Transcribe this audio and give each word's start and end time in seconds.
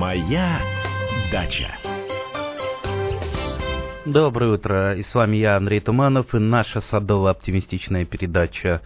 Моя 0.00 0.62
дача. 1.30 1.76
Доброе 4.06 4.52
утро, 4.52 4.94
и 4.96 5.02
с 5.02 5.14
вами 5.14 5.36
я, 5.36 5.58
Андрей 5.58 5.80
Туманов, 5.80 6.34
и 6.34 6.38
наша 6.38 6.78
садово-оптимистичная 6.78 8.06
передача 8.06 8.80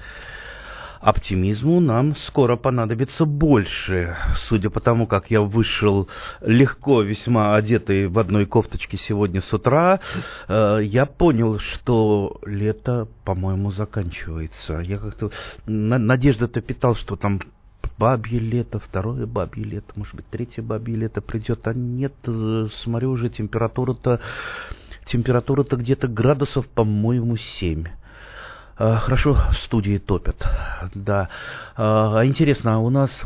оптимизму 1.01 1.79
нам 1.79 2.17
скоро 2.17 2.57
понадобится 2.57 3.27
больше. 3.27 4.17
Судя 4.39 4.71
по 4.71 4.81
тому, 4.81 5.07
как 5.07 5.31
я 5.31 5.41
вышел 5.41 6.09
легко, 6.41 7.03
весьма 7.03 7.55
одетый 7.55 8.09
в 8.09 8.19
одной 8.19 8.45
кофточке 8.45 8.97
сегодня 8.97 9.41
с 9.41 9.55
утра, 9.55 10.01
э, 10.49 10.81
я 10.83 11.07
понял, 11.07 11.61
что 11.61 12.41
лето, 12.45 13.07
по-моему, 13.25 13.71
заканчивается. 13.71 14.81
Я 14.81 14.99
как-то 14.99 15.31
надежда-то 15.67 16.61
питал, 16.61 16.97
что 16.97 17.15
там 17.15 17.39
бабье 17.99 18.39
лето, 18.39 18.79
второе 18.79 19.27
бабье 19.27 19.65
лето, 19.65 19.93
может 19.97 20.15
быть, 20.15 20.27
третье 20.29 20.63
бабье 20.63 20.97
лето 20.97 21.21
придет, 21.21 21.67
а 21.67 21.75
нет, 21.75 22.15
э, 22.27 22.69
смотрю 22.83 23.11
уже 23.11 23.29
температура-то 23.29 24.21
температура-то 25.07 25.77
где-то 25.77 26.09
градусов, 26.09 26.67
по-моему, 26.69 27.37
семь. 27.37 27.85
А, 28.77 28.97
хорошо 28.97 29.35
в 29.35 29.57
студии 29.59 29.99
топят. 29.99 30.37
Да. 30.95 31.29
А, 31.77 32.21
а 32.21 32.27
интересно, 32.27 32.77
а 32.77 32.79
у 32.79 32.91
нас 32.91 33.23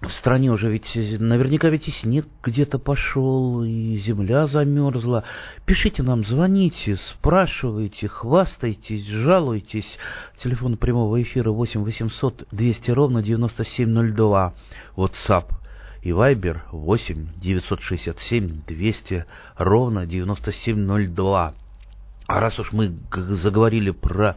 в 0.00 0.10
стране 0.10 0.50
уже 0.50 0.70
ведь 0.70 0.94
наверняка 0.94 1.68
ведь 1.68 1.88
и 1.88 1.90
снег 1.90 2.26
где-то 2.42 2.78
пошел, 2.78 3.62
и 3.62 3.96
земля 3.98 4.46
замерзла. 4.46 5.24
Пишите 5.64 6.02
нам, 6.02 6.24
звоните, 6.24 6.96
спрашивайте, 6.96 8.08
хвастайтесь, 8.08 9.06
жалуйтесь. 9.06 9.98
Телефон 10.42 10.76
прямого 10.76 11.22
эфира 11.22 11.50
8 11.50 11.82
800 11.82 12.48
200 12.50 12.90
ровно 12.90 13.22
9702. 13.22 14.54
WhatsApp 14.96 15.46
и 16.02 16.10
Viber 16.10 16.60
8 16.70 17.28
967 17.36 18.62
200 18.66 19.24
ровно 19.56 20.06
9702. 20.06 21.54
А 22.26 22.40
раз 22.40 22.58
уж 22.58 22.72
мы 22.72 22.94
заговорили 23.12 23.90
про 23.90 24.36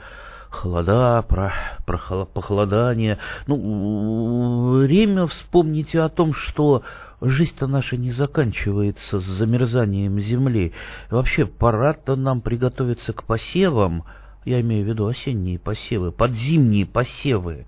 холода, 0.50 1.23
про, 1.28 1.52
про 1.86 2.26
похолодание, 2.26 3.17
ну, 3.48 4.80
время 4.80 5.28
вспомните 5.28 6.02
о 6.02 6.09
том, 6.09 6.34
что 6.34 6.84
жизнь-то 7.22 7.67
наша 7.67 7.98
не 7.98 8.12
заканчивается 8.12 9.20
с 9.20 9.23
замерзанием 9.23 10.20
земли. 10.20 10.73
вообще, 11.09 11.45
пора-то 11.45 12.16
нам 12.16 12.42
приготовиться 12.42 13.14
к 13.14 13.23
посевам, 13.23 14.04
я 14.45 14.62
имею 14.62 14.86
в 14.86 14.88
виду 14.88 15.08
осенние 15.08 15.59
посевы, 15.59 16.12
подзимние 16.12 16.86
посевы. 16.86 17.66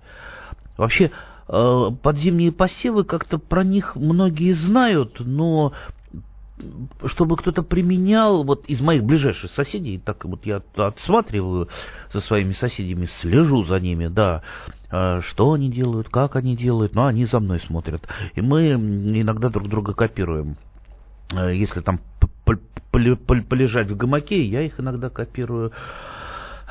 Вообще, 0.76 1.10
э, 1.48 1.90
подзимние 2.02 2.52
посевы, 2.52 3.04
как-то 3.04 3.38
про 3.38 3.64
них 3.64 3.96
многие 3.96 4.52
знают, 4.52 5.20
но 5.20 5.72
чтобы 7.06 7.36
кто-то 7.36 7.62
применял, 7.62 8.44
вот 8.44 8.66
из 8.66 8.80
моих 8.80 9.04
ближайших 9.04 9.50
соседей, 9.50 9.98
так 9.98 10.24
вот 10.24 10.46
я 10.46 10.62
отсматриваю 10.76 11.68
за 12.12 12.20
своими 12.20 12.52
соседями, 12.52 13.08
слежу 13.20 13.64
за 13.64 13.80
ними, 13.80 14.08
да, 14.08 14.42
а, 14.90 15.20
что 15.20 15.52
они 15.52 15.70
делают, 15.70 16.08
как 16.08 16.36
они 16.36 16.56
делают, 16.56 16.94
но 16.94 17.06
они 17.06 17.24
за 17.26 17.40
мной 17.40 17.60
смотрят. 17.60 18.06
И 18.34 18.40
мы 18.40 18.72
иногда 18.72 19.48
друг 19.48 19.68
друга 19.68 19.94
копируем. 19.94 20.56
А, 21.32 21.50
если 21.50 21.80
там 21.80 22.00
полежать 22.92 23.90
в 23.90 23.96
гамаке, 23.96 24.42
я 24.44 24.62
их 24.62 24.80
иногда 24.80 25.10
копирую 25.10 25.72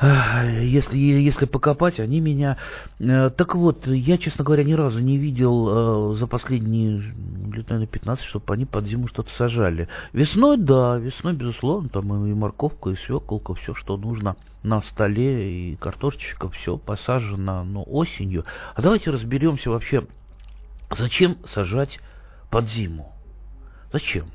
если, 0.02 0.96
если 0.96 1.44
покопать, 1.44 2.00
они 2.00 2.20
меня... 2.20 2.56
Э, 2.98 3.28
так 3.28 3.54
вот, 3.54 3.86
я, 3.86 4.16
честно 4.16 4.44
говоря, 4.44 4.64
ни 4.64 4.72
разу 4.72 4.98
не 5.00 5.18
видел 5.18 6.12
э, 6.12 6.16
за 6.16 6.26
последние 6.26 7.12
лет, 7.52 7.68
наверное, 7.68 7.86
15, 7.86 8.24
чтобы 8.24 8.54
они 8.54 8.64
под 8.64 8.86
зиму 8.86 9.08
что-то 9.08 9.30
сажали. 9.32 9.88
Весной, 10.14 10.56
да, 10.56 10.96
весной, 10.96 11.34
безусловно, 11.34 11.90
там 11.90 12.26
и 12.26 12.32
морковка, 12.32 12.90
и 12.90 12.96
свеколка, 12.96 13.52
все, 13.54 13.74
что 13.74 13.98
нужно 13.98 14.36
на 14.62 14.80
столе, 14.80 15.72
и 15.72 15.76
картошечка, 15.76 16.48
все 16.48 16.78
посажено, 16.78 17.62
но 17.64 17.82
осенью. 17.82 18.46
А 18.74 18.80
давайте 18.80 19.10
разберемся 19.10 19.68
вообще, 19.68 20.06
зачем 20.90 21.36
сажать 21.44 22.00
под 22.50 22.66
зиму? 22.68 23.12
Зачем? 23.92 24.26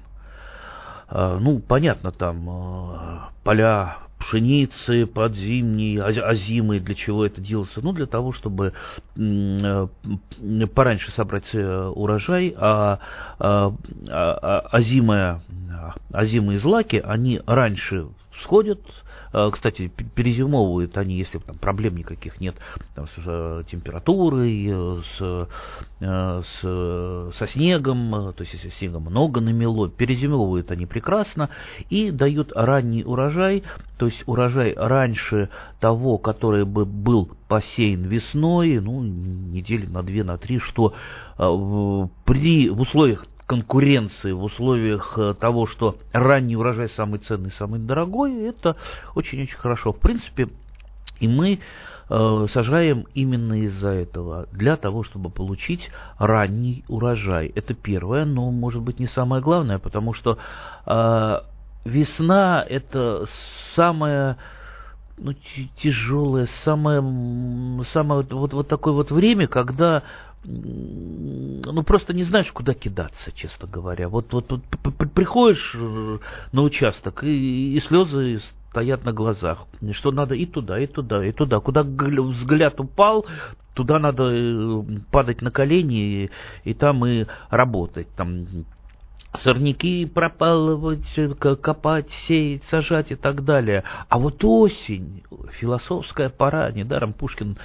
А, 1.07 1.39
ну, 1.39 1.59
понятно, 1.59 2.11
там 2.11 2.49
э, 2.49 3.19
поля 3.43 3.97
пшеницы 4.25 5.05
подзимней, 5.05 6.01
озимой, 6.01 6.79
для 6.79 6.95
чего 6.95 7.25
это 7.25 7.41
делается? 7.41 7.81
Ну, 7.81 7.93
для 7.93 8.07
того, 8.07 8.31
чтобы 8.31 8.73
э, 9.15 9.87
пораньше 10.73 11.11
собрать 11.11 11.49
э, 11.53 11.91
урожай, 11.93 12.53
а, 12.57 12.99
а, 13.37 13.75
а, 14.09 14.39
а 14.41 14.59
озимые, 14.71 15.41
озимые 16.11 16.57
злаки, 16.57 17.01
они 17.05 17.39
раньше 17.45 18.07
всходят, 18.31 18.81
а, 18.81 19.04
кстати, 19.51 19.87
перезимовывают 19.87 20.97
они, 20.97 21.17
если 21.17 21.39
там 21.39 21.57
проблем 21.57 21.97
никаких 21.97 22.39
нет 22.39 22.55
там, 22.95 23.07
с 23.07 23.11
э, 23.25 23.63
температурой, 23.69 24.65
э, 24.67 25.01
с, 25.03 25.47
э, 25.99 26.41
с, 26.41 27.37
со 27.37 27.47
снегом, 27.47 28.33
то 28.33 28.41
есть 28.41 28.53
если 28.53 28.69
снега 28.69 28.99
много 28.99 29.41
намело, 29.41 29.89
перезимовывают 29.89 30.71
они 30.71 30.85
прекрасно 30.85 31.49
и 31.89 32.11
дают 32.11 32.51
ранний 32.55 33.03
урожай, 33.03 33.63
то 33.97 34.05
есть 34.05 34.23
урожай 34.25 34.73
раньше 34.75 35.49
того, 35.79 36.17
который 36.17 36.65
бы 36.65 36.85
был 36.85 37.29
посеян 37.47 38.03
весной, 38.03 38.79
ну, 38.79 39.01
недели 39.03 39.85
на 39.85 40.03
две, 40.03 40.23
на 40.23 40.37
три, 40.37 40.59
что 40.59 40.93
при, 41.37 42.69
в 42.69 42.79
условиях 42.81 43.27
конкуренции, 43.45 44.31
в 44.31 44.43
условиях 44.43 45.13
э, 45.17 45.33
того, 45.39 45.65
что 45.65 45.97
ранний 46.11 46.55
урожай 46.55 46.89
самый 46.89 47.19
ценный, 47.19 47.51
самый 47.51 47.79
дорогой, 47.79 48.41
это 48.43 48.75
очень-очень 49.13 49.57
хорошо. 49.57 49.93
В 49.93 49.99
принципе, 49.99 50.49
и 51.19 51.27
мы 51.27 51.59
э, 52.09 52.45
сажаем 52.51 53.05
именно 53.13 53.61
из-за 53.63 53.89
этого, 53.89 54.47
для 54.51 54.77
того, 54.77 55.03
чтобы 55.03 55.29
получить 55.29 55.91
ранний 56.17 56.83
урожай. 56.87 57.51
Это 57.55 57.73
первое, 57.73 58.25
но 58.25 58.49
может 58.51 58.81
быть 58.81 58.99
не 58.99 59.07
самое 59.07 59.41
главное, 59.41 59.77
потому 59.77 60.13
что 60.13 60.37
э, 60.85 61.39
весна 61.85 62.65
это 62.67 63.25
самое 63.75 64.37
ну, 65.17 65.33
тяжелое, 65.77 66.47
самое, 66.63 67.01
самое 67.93 68.25
вот, 68.29 68.53
вот 68.53 68.67
такое 68.67 68.93
вот 68.93 69.11
время, 69.11 69.47
когда 69.47 70.03
ну 70.45 71.83
просто 71.83 72.13
не 72.13 72.23
знаешь, 72.23 72.51
куда 72.51 72.73
кидаться, 72.73 73.31
честно 73.31 73.67
говоря. 73.67 74.09
Вот, 74.09 74.33
вот, 74.33 74.51
вот 74.51 74.61
приходишь 75.13 75.75
э, 75.75 76.17
на 76.51 76.61
участок, 76.61 77.23
и, 77.23 77.75
и 77.75 77.79
слезы 77.79 78.41
стоят 78.69 79.05
на 79.05 79.13
глазах. 79.13 79.65
Что 79.91 80.11
надо 80.11 80.35
и 80.35 80.45
туда, 80.45 80.79
и 80.79 80.87
туда, 80.87 81.25
и 81.25 81.31
туда. 81.31 81.59
Куда 81.59 81.83
взгляд 81.83 82.79
упал, 82.79 83.25
туда 83.73 83.99
надо 83.99 84.29
э, 84.31 84.83
падать 85.11 85.41
на 85.41 85.51
колени 85.51 86.25
и, 86.25 86.31
и 86.63 86.73
там 86.73 87.05
и 87.05 87.25
работать. 87.49 88.07
Там 88.15 88.65
сорняки 89.33 90.05
пропалывать, 90.05 91.05
копать, 91.39 92.09
сеять, 92.11 92.63
сажать 92.65 93.11
и 93.11 93.15
так 93.15 93.43
далее. 93.43 93.83
А 94.09 94.19
вот 94.19 94.43
осень, 94.43 95.23
философская 95.51 96.29
пора, 96.29 96.71
недаром 96.71 97.13
Пушкин 97.13 97.57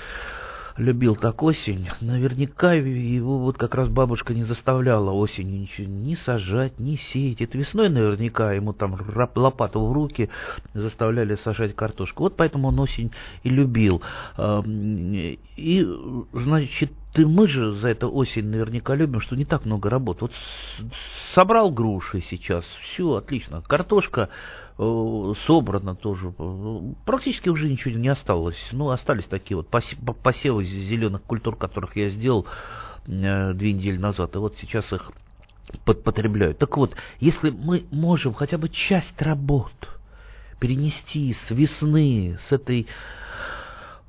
любил 0.80 1.14
так 1.14 1.42
осень, 1.42 1.88
наверняка 2.00 2.72
его 2.72 3.38
вот 3.38 3.58
как 3.58 3.74
раз 3.74 3.88
бабушка 3.88 4.34
не 4.34 4.44
заставляла 4.44 5.10
осенью 5.12 5.60
ничего 5.60 5.86
ни 5.86 6.14
сажать, 6.14 6.80
ни 6.80 6.96
сеять. 6.96 7.42
Это 7.42 7.58
весной 7.58 7.88
наверняка 7.90 8.52
ему 8.52 8.72
там 8.72 8.98
лопату 9.34 9.84
в 9.84 9.92
руки 9.92 10.30
заставляли 10.74 11.34
сажать 11.36 11.76
картошку. 11.76 12.24
Вот 12.24 12.36
поэтому 12.36 12.68
он 12.68 12.80
осень 12.80 13.12
и 13.42 13.50
любил. 13.50 14.02
И, 15.56 15.86
значит, 16.32 16.92
ты, 17.12 17.26
мы 17.26 17.48
же 17.48 17.72
за 17.72 17.88
это 17.88 18.06
осень 18.06 18.46
наверняка 18.46 18.94
любим, 18.94 19.20
что 19.20 19.34
не 19.34 19.44
так 19.44 19.64
много 19.64 19.90
работы. 19.90 20.20
Вот 20.22 20.32
собрал 21.34 21.70
груши 21.70 22.20
сейчас, 22.20 22.64
все, 22.82 23.14
отлично. 23.14 23.62
Картошка 23.62 24.28
э, 24.78 25.32
собрана 25.46 25.96
тоже. 25.96 26.32
Практически 27.04 27.48
уже 27.48 27.68
ничего 27.68 27.98
не 27.98 28.08
осталось. 28.08 28.58
Ну, 28.70 28.90
остались 28.90 29.24
такие 29.24 29.56
вот 29.56 29.68
посевы 29.68 30.64
зеленых 30.64 31.22
культур, 31.22 31.56
которых 31.56 31.96
я 31.96 32.10
сделал 32.10 32.46
э, 33.06 33.52
две 33.54 33.72
недели 33.72 33.96
назад. 33.96 34.36
И 34.36 34.38
вот 34.38 34.56
сейчас 34.60 34.92
их 34.92 35.10
потребляю. 35.84 36.54
Так 36.54 36.76
вот, 36.76 36.94
если 37.18 37.50
мы 37.50 37.86
можем 37.90 38.34
хотя 38.34 38.56
бы 38.56 38.68
часть 38.68 39.20
работ 39.20 39.72
перенести 40.60 41.32
с 41.32 41.50
весны, 41.50 42.38
с 42.48 42.52
этой 42.52 42.86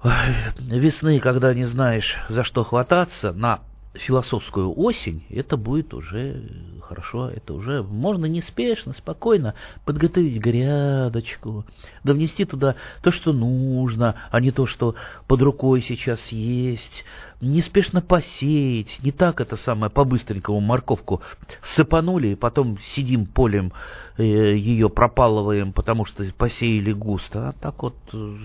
весны, 0.04 1.20
когда 1.20 1.54
не 1.54 1.66
знаешь, 1.66 2.16
за 2.30 2.44
что 2.44 2.64
хвататься, 2.64 3.34
на 3.34 3.62
философскую 3.94 4.74
осень, 4.80 5.24
это 5.30 5.58
будет 5.58 5.94
уже 5.94 6.44
хорошо, 6.82 7.30
это 7.30 7.54
уже 7.54 7.84
можно 7.84 8.26
неспешно, 8.26 8.94
спокойно 8.94 9.54
подготовить 9.84 10.38
грядочку, 10.38 11.66
да 12.04 12.14
внести 12.14 12.46
туда 12.46 12.76
то, 13.04 13.12
что 13.12 13.34
нужно, 13.34 14.16
а 14.32 14.40
не 14.40 14.52
то, 14.52 14.66
что 14.66 14.96
под 15.28 15.42
рукой 15.42 15.82
сейчас 15.82 16.26
есть, 16.30 17.04
неспешно 17.42 18.02
посеять, 18.02 19.00
не 19.04 19.12
так 19.12 19.42
это 19.42 19.58
самое 19.58 19.92
по-быстренькому 19.92 20.62
морковку 20.62 21.22
сыпанули, 21.62 22.30
и 22.30 22.36
потом 22.36 22.78
сидим 22.80 23.26
полем, 23.26 23.74
э, 24.18 24.24
ее 24.24 24.90
пропалываем, 24.90 25.74
потому 25.74 26.06
что 26.06 26.24
посеяли 26.38 26.94
густо, 26.94 27.50
а 27.50 27.54
так 27.54 27.84
вот 27.84 27.96
э, 28.14 28.38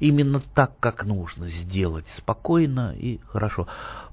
именно 0.00 0.40
так, 0.54 0.78
как 0.78 1.04
нужно 1.04 1.48
сделать, 1.48 2.06
спокойно 2.16 2.94
и 2.96 3.18
хорошо. 3.26 3.66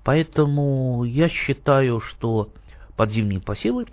Поэтому 0.03 1.03
я 1.03 1.29
считаю, 1.29 1.99
что 1.99 2.49
подзимние 2.95 3.41
посевы 3.41 3.85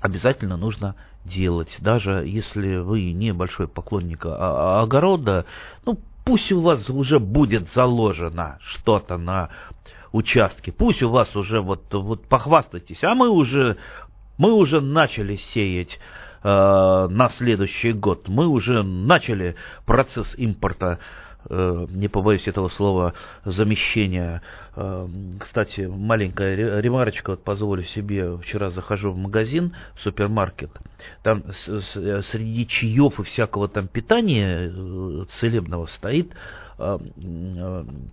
обязательно 0.00 0.56
нужно 0.56 0.96
делать, 1.24 1.76
даже 1.80 2.24
если 2.26 2.76
вы 2.76 3.12
не 3.12 3.32
большой 3.32 3.68
поклонник 3.68 4.24
огорода, 4.24 5.44
ну, 5.84 5.98
пусть 6.24 6.50
у 6.52 6.60
вас 6.60 6.88
уже 6.88 7.18
будет 7.18 7.70
заложено 7.72 8.58
что-то 8.62 9.18
на 9.18 9.50
участке, 10.12 10.72
пусть 10.72 11.02
у 11.02 11.10
вас 11.10 11.36
уже 11.36 11.60
вот, 11.60 11.92
вот 11.92 12.26
похвастайтесь, 12.26 13.04
а 13.04 13.14
мы 13.14 13.28
уже, 13.28 13.76
мы 14.38 14.52
уже 14.52 14.80
начали 14.80 15.36
сеять 15.36 15.98
на 16.42 17.28
следующий 17.36 17.92
год, 17.92 18.28
мы 18.28 18.46
уже 18.46 18.82
начали 18.82 19.56
процесс 19.84 20.34
импорта 20.36 20.98
Э, 21.48 21.86
не 21.88 22.08
побоюсь 22.08 22.46
этого 22.46 22.68
слова, 22.68 23.14
замещения. 23.44 24.42
Э, 24.76 25.08
кстати, 25.38 25.82
маленькая 25.82 26.80
ремарочка, 26.80 27.30
вот 27.30 27.44
позволю 27.44 27.82
себе, 27.82 28.36
вчера 28.38 28.70
захожу 28.70 29.12
в 29.12 29.16
магазин, 29.16 29.74
в 29.94 30.02
супермаркет, 30.02 30.70
там 31.22 31.44
среди 31.52 32.66
чаев 32.66 33.20
и 33.20 33.22
всякого 33.22 33.68
там 33.68 33.88
питания 33.88 34.70
э, 34.70 35.24
целебного 35.38 35.86
стоит 35.86 36.32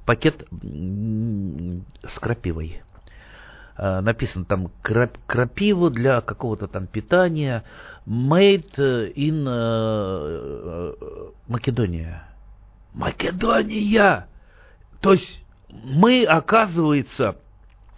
пакет 0.06 0.46
с 2.04 2.20
крапивой 2.20 2.82
написано 3.78 4.46
там 4.46 4.72
крапиву 4.82 5.90
для 5.90 6.22
какого-то 6.22 6.68
там 6.68 6.88
питания 6.88 7.64
made 8.06 8.76
in 9.16 9.44
Македония. 11.48 12.24
Македония! 12.94 14.28
То 15.02 15.14
есть 15.14 15.42
мы, 15.70 16.24
оказывается, 16.24 17.38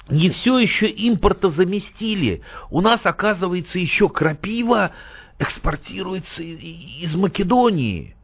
не 0.09 0.29
все 0.29 0.57
еще 0.59 0.89
импорта 0.89 1.49
заместили. 1.49 2.41
У 2.69 2.81
нас, 2.81 3.05
оказывается, 3.05 3.79
еще 3.79 4.09
крапива 4.09 4.91
экспортируется 5.37 6.43
из 6.43 7.15
Македонии. 7.15 8.15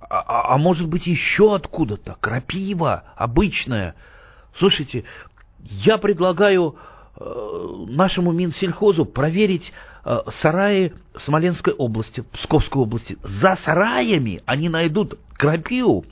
А, 0.00 0.20
а, 0.20 0.54
а 0.54 0.58
может 0.58 0.88
быть 0.88 1.06
еще 1.06 1.54
откуда-то. 1.54 2.16
Крапива 2.20 3.04
обычная. 3.16 3.94
Слушайте, 4.56 5.04
я 5.60 5.98
предлагаю 5.98 6.76
э, 6.76 6.95
нашему 7.18 8.32
Минсельхозу 8.32 9.04
проверить 9.04 9.72
э, 10.04 10.18
сараи 10.30 10.92
Смоленской 11.16 11.72
области, 11.72 12.22
Псковской 12.32 12.82
области. 12.82 13.16
За 13.22 13.56
сараями 13.64 14.42
они 14.46 14.68
найдут 14.68 15.18
крапиву 15.34 16.04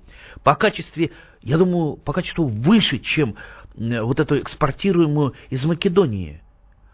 по 0.43 0.55
качестве, 0.55 1.11
я 1.43 1.59
думаю, 1.59 1.97
по 1.97 2.13
качеству 2.13 2.47
выше, 2.47 2.99
чем 2.99 3.37
вот 3.77 4.21
эту 4.21 4.39
экспортируемую 4.39 5.35
из 5.51 5.65
Македонии. 5.65 6.41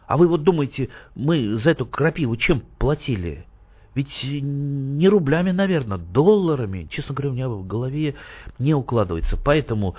А 0.06 0.16
вы 0.16 0.26
вот 0.26 0.42
думаете, 0.42 0.88
мы 1.14 1.56
за 1.56 1.70
эту 1.70 1.86
крапиву 1.86 2.36
чем 2.36 2.62
платили? 2.78 3.46
Ведь 3.94 4.24
не 4.24 5.08
рублями, 5.08 5.50
наверное, 5.50 5.98
долларами. 5.98 6.88
Честно 6.90 7.14
говоря, 7.14 7.30
у 7.30 7.34
меня 7.34 7.48
в 7.48 7.66
голове 7.66 8.14
не 8.58 8.72
укладывается. 8.72 9.36
Поэтому 9.36 9.96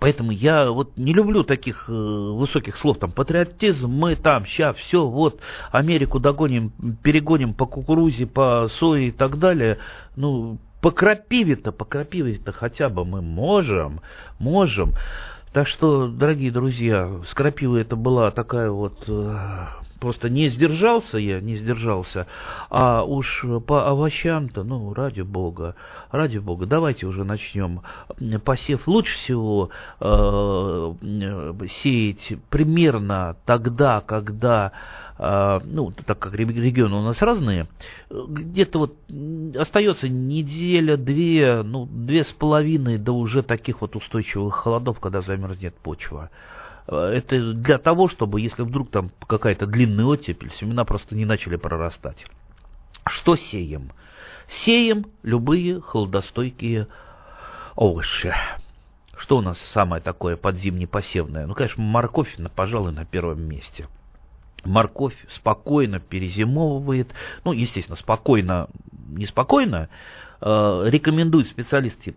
Поэтому 0.00 0.32
я 0.32 0.70
вот 0.70 0.96
не 0.96 1.12
люблю 1.12 1.44
таких 1.44 1.88
э, 1.88 1.92
высоких 1.92 2.76
слов, 2.76 2.98
там, 2.98 3.12
патриотизм, 3.12 3.88
мы 3.88 4.16
там, 4.16 4.44
ща, 4.44 4.72
все, 4.72 5.06
вот, 5.06 5.40
Америку 5.70 6.18
догоним, 6.18 6.72
перегоним 7.02 7.54
по 7.54 7.66
кукурузе, 7.66 8.26
по 8.26 8.68
сое 8.68 9.08
и 9.08 9.10
так 9.10 9.38
далее. 9.38 9.78
Ну, 10.16 10.58
по 10.80 10.90
крапиве-то, 10.90 11.72
по 11.72 11.84
крапиве-то 11.84 12.52
хотя 12.52 12.88
бы 12.88 13.04
мы 13.04 13.22
можем, 13.22 14.00
можем. 14.38 14.94
Так 15.52 15.68
что, 15.68 16.08
дорогие 16.08 16.50
друзья, 16.50 17.20
с 17.28 17.34
крапивой 17.34 17.82
это 17.82 17.94
была 17.94 18.30
такая 18.30 18.70
вот 18.70 19.04
э, 19.06 19.66
просто 20.02 20.28
не 20.28 20.48
сдержался 20.48 21.16
я, 21.16 21.40
не 21.40 21.54
сдержался. 21.54 22.26
А 22.70 23.04
уж 23.04 23.44
по 23.68 23.88
овощам-то, 23.88 24.64
ну, 24.64 24.92
ради 24.92 25.20
бога, 25.20 25.76
ради 26.10 26.38
бога, 26.38 26.66
давайте 26.66 27.06
уже 27.06 27.22
начнем. 27.22 27.82
Посев 28.44 28.88
лучше 28.88 29.16
всего 29.18 29.70
э, 30.00 30.94
сеять 31.70 32.32
примерно 32.50 33.36
тогда, 33.46 34.00
когда, 34.00 34.72
э, 35.18 35.60
ну, 35.66 35.92
так 35.92 36.18
как 36.18 36.34
регионы 36.34 36.96
у 36.96 37.02
нас 37.02 37.22
разные, 37.22 37.68
где-то 38.10 38.80
вот 38.80 38.96
остается 39.56 40.08
неделя, 40.08 40.96
две, 40.96 41.62
ну, 41.62 41.86
две 41.86 42.24
с 42.24 42.32
половиной 42.32 42.98
до 42.98 43.12
уже 43.12 43.44
таких 43.44 43.80
вот 43.80 43.94
устойчивых 43.94 44.52
холодов, 44.52 44.98
когда 44.98 45.20
замерзнет 45.20 45.76
почва. 45.76 46.28
Э, 46.86 47.12
это 47.14 47.52
для 47.52 47.78
того, 47.78 48.08
чтобы, 48.08 48.40
если 48.40 48.62
вдруг 48.62 48.90
там 48.90 49.10
какая-то 49.26 49.66
длинная 49.66 50.04
оттепель, 50.04 50.50
семена 50.52 50.84
просто 50.84 51.14
не 51.14 51.24
начали 51.24 51.56
прорастать. 51.56 52.26
Что 53.06 53.36
сеем? 53.36 53.92
Сеем 54.48 55.06
любые 55.22 55.80
холодостойкие 55.80 56.88
овощи. 57.74 58.34
Что 59.16 59.38
у 59.38 59.40
нас 59.40 59.58
самое 59.72 60.02
такое 60.02 60.36
подзимне 60.36 60.86
посевное? 60.86 61.46
Ну, 61.46 61.54
конечно, 61.54 61.82
морковь, 61.82 62.36
пожалуй, 62.54 62.92
на 62.92 63.04
первом 63.04 63.42
месте. 63.42 63.86
Морковь 64.64 65.16
спокойно 65.28 66.00
перезимовывает, 66.00 67.12
ну, 67.44 67.52
естественно, 67.52 67.96
спокойно, 67.96 68.68
неспокойно, 69.08 69.88
э, 70.40 70.82
рекомендуют 70.86 71.48
специалисты 71.48 72.12
ты 72.12 72.16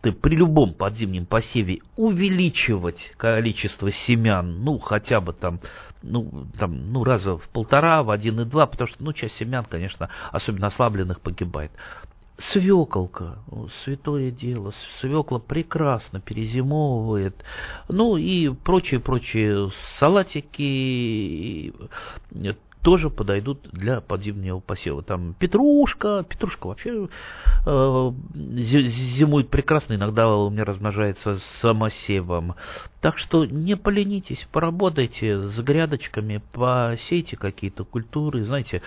при 0.00 0.36
любом 0.36 0.74
подзимнем 0.74 1.26
посеве 1.26 1.80
увеличивать 1.96 3.12
количество 3.16 3.90
семян, 3.90 4.62
ну, 4.64 4.78
хотя 4.78 5.20
бы 5.20 5.32
там, 5.32 5.60
ну, 6.02 6.46
там, 6.58 6.92
ну, 6.92 7.04
раза 7.04 7.36
в 7.36 7.48
полтора, 7.48 8.02
в 8.02 8.10
один 8.10 8.40
и 8.40 8.44
два, 8.44 8.66
потому 8.66 8.88
что, 8.88 9.02
ну, 9.02 9.12
часть 9.12 9.36
семян, 9.36 9.64
конечно, 9.64 10.08
особенно 10.30 10.66
ослабленных, 10.68 11.20
погибает. 11.20 11.70
Свеколка, 12.38 13.38
святое 13.84 14.30
дело, 14.30 14.72
свекла 15.00 15.38
прекрасно 15.38 16.18
перезимовывает, 16.20 17.36
ну 17.88 18.16
и 18.16 18.48
прочие-прочие 18.48 19.70
салатики, 19.98 21.72
тоже 22.82 23.10
подойдут 23.10 23.68
для 23.70 24.00
подзимнего 24.00 24.58
посева. 24.58 25.02
Там 25.02 25.34
петрушка, 25.38 26.24
петрушка 26.28 26.66
вообще 26.66 27.08
э, 27.64 28.12
зимует 28.34 29.48
прекрасно, 29.48 29.94
иногда 29.94 30.28
у 30.28 30.50
меня 30.50 30.64
размножается 30.64 31.38
самосевом. 31.60 32.56
Так 33.00 33.18
что 33.18 33.44
не 33.44 33.76
поленитесь, 33.76 34.46
поработайте 34.50 35.48
с 35.48 35.58
грядочками, 35.60 36.42
посейте 36.52 37.36
какие-то 37.36 37.84
культуры, 37.84 38.44
знаете, 38.44 38.82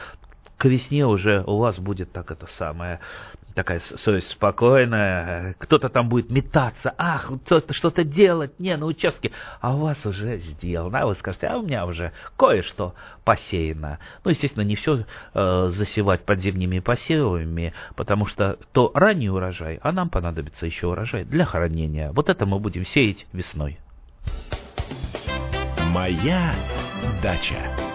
к 0.57 0.65
весне 0.65 1.05
уже 1.05 1.43
у 1.45 1.57
вас 1.57 1.79
будет 1.79 2.11
так 2.11 2.31
это 2.31 2.47
самое 2.47 2.99
такая 3.55 3.79
совесть 3.79 4.29
спокойная, 4.29 5.55
кто-то 5.57 5.89
там 5.89 6.09
будет 6.09 6.29
метаться, 6.29 6.93
ах, 6.97 7.31
кто-то 7.45 7.73
что-то 7.73 8.03
делать, 8.03 8.59
не, 8.59 8.75
на 8.77 8.85
участке, 8.85 9.31
а 9.61 9.75
у 9.75 9.79
вас 9.79 10.05
уже 10.05 10.37
сделано, 10.39 10.99
а 10.99 11.07
вы 11.07 11.15
скажете, 11.15 11.47
а 11.47 11.57
у 11.57 11.63
меня 11.63 11.85
уже 11.85 12.11
кое-что 12.37 12.93
посеяно. 13.23 13.99
Ну, 14.23 14.31
естественно, 14.31 14.63
не 14.63 14.75
все 14.75 15.05
э, 15.33 15.67
засевать 15.69 16.25
подземными 16.25 16.79
посевами, 16.79 17.73
потому 17.95 18.25
что 18.25 18.59
то 18.73 18.91
ранний 18.93 19.29
урожай, 19.29 19.79
а 19.81 19.91
нам 19.91 20.09
понадобится 20.09 20.65
еще 20.65 20.87
урожай 20.87 21.23
для 21.23 21.45
хранения. 21.45 22.11
Вот 22.11 22.29
это 22.29 22.45
мы 22.45 22.59
будем 22.59 22.85
сеять 22.85 23.25
весной. 23.31 23.79
Моя 25.91 26.53
дача. 27.23 27.94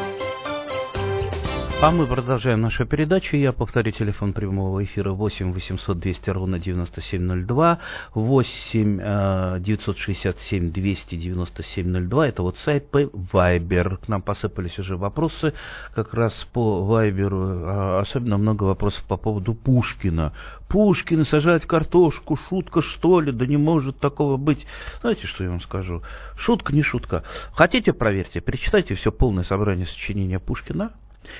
А 1.83 1.89
мы 1.89 2.05
продолжаем 2.05 2.61
нашу 2.61 2.85
передачу. 2.85 3.35
Я 3.35 3.53
повторю 3.53 3.91
телефон 3.91 4.33
прямого 4.33 4.83
эфира 4.83 5.13
8 5.13 5.51
800 5.51 5.97
200 5.97 6.29
ровно 6.29 6.59
9702, 6.59 7.79
8 8.13 9.59
967 9.63 10.71
297 10.71 12.07
02. 12.07 12.27
Это 12.27 12.43
вот 12.43 12.57
сайт 12.59 12.85
Viber. 12.93 13.97
К 13.97 14.07
нам 14.09 14.21
посыпались 14.21 14.77
уже 14.77 14.95
вопросы 14.95 15.55
как 15.95 16.13
раз 16.13 16.47
по 16.53 16.87
Viber. 16.87 17.99
Особенно 17.99 18.37
много 18.37 18.65
вопросов 18.65 19.03
по 19.05 19.17
поводу 19.17 19.55
Пушкина. 19.55 20.33
Пушкин 20.69 21.25
сажать 21.25 21.65
картошку, 21.65 22.35
шутка 22.35 22.83
что 22.83 23.21
ли? 23.21 23.31
Да 23.31 23.47
не 23.47 23.57
может 23.57 23.97
такого 23.97 24.37
быть. 24.37 24.67
Знаете, 25.01 25.25
что 25.25 25.43
я 25.43 25.49
вам 25.49 25.61
скажу? 25.61 26.03
Шутка 26.37 26.75
не 26.75 26.83
шутка. 26.83 27.23
Хотите, 27.53 27.91
проверьте, 27.91 28.39
перечитайте 28.39 28.93
все 28.93 29.11
полное 29.11 29.43
собрание 29.43 29.87
сочинения 29.87 30.37
Пушкина. 30.37 30.91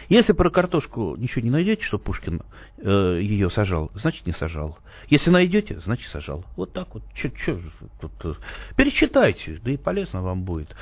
Если 0.10 0.34
про 0.34 0.50
картошку 0.50 1.16
ничего 1.18 1.44
не 1.44 1.50
найдете, 1.50 1.84
что 1.84 1.98
Пушкин 1.98 2.42
э, 2.78 3.20
ее 3.22 3.50
сажал, 3.50 3.92
значит 3.96 4.26
не 4.28 4.34
сажал. 4.34 4.78
Если 5.10 5.30
найдете, 5.30 5.80
значит 5.80 6.12
сажал. 6.12 6.46
Вот 6.56 6.74
так 6.74 6.94
вот. 6.94 7.04
Че, 7.16 7.32
че, 7.32 7.60
тут, 8.00 8.12
э, 8.24 8.34
перечитайте, 8.76 9.60
да 9.64 9.72
и 9.72 9.78
полезно 9.78 10.22
вам 10.22 10.44
будет. 10.44 10.76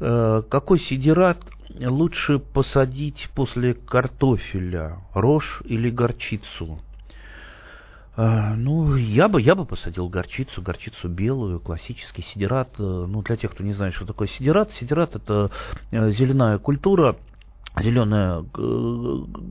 Э, 0.00 0.42
какой 0.48 0.78
сидират 0.78 1.44
лучше 1.80 2.38
посадить 2.38 3.28
после 3.34 3.74
картофеля? 3.74 4.98
Рожь 5.14 5.62
или 5.64 5.90
горчицу? 5.90 6.80
Uh, 8.16 8.54
ну, 8.56 8.96
я 8.96 9.28
бы, 9.28 9.42
я 9.42 9.54
бы 9.54 9.66
посадил 9.66 10.08
горчицу, 10.08 10.62
горчицу 10.62 11.06
белую, 11.10 11.60
классический 11.60 12.22
сидират. 12.22 12.70
Ну, 12.78 13.20
для 13.20 13.36
тех, 13.36 13.50
кто 13.50 13.62
не 13.62 13.74
знает, 13.74 13.92
что 13.92 14.06
такое 14.06 14.26
сидират, 14.26 14.72
сидират 14.72 15.14
это 15.14 15.50
зеленая 15.90 16.56
культура, 16.56 17.16
зеленая, 17.80 18.44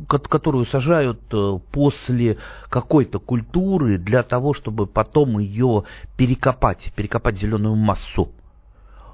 которую 0.08 0.66
сажают 0.66 1.22
э, 1.32 1.60
после 1.72 2.38
какой-то 2.70 3.20
культуры 3.20 3.98
для 3.98 4.24
того, 4.24 4.54
чтобы 4.54 4.88
потом 4.88 5.38
ее 5.40 5.84
перекопать, 6.18 6.92
перекопать 6.96 7.38
зеленую 7.38 7.76
массу. 7.76 8.32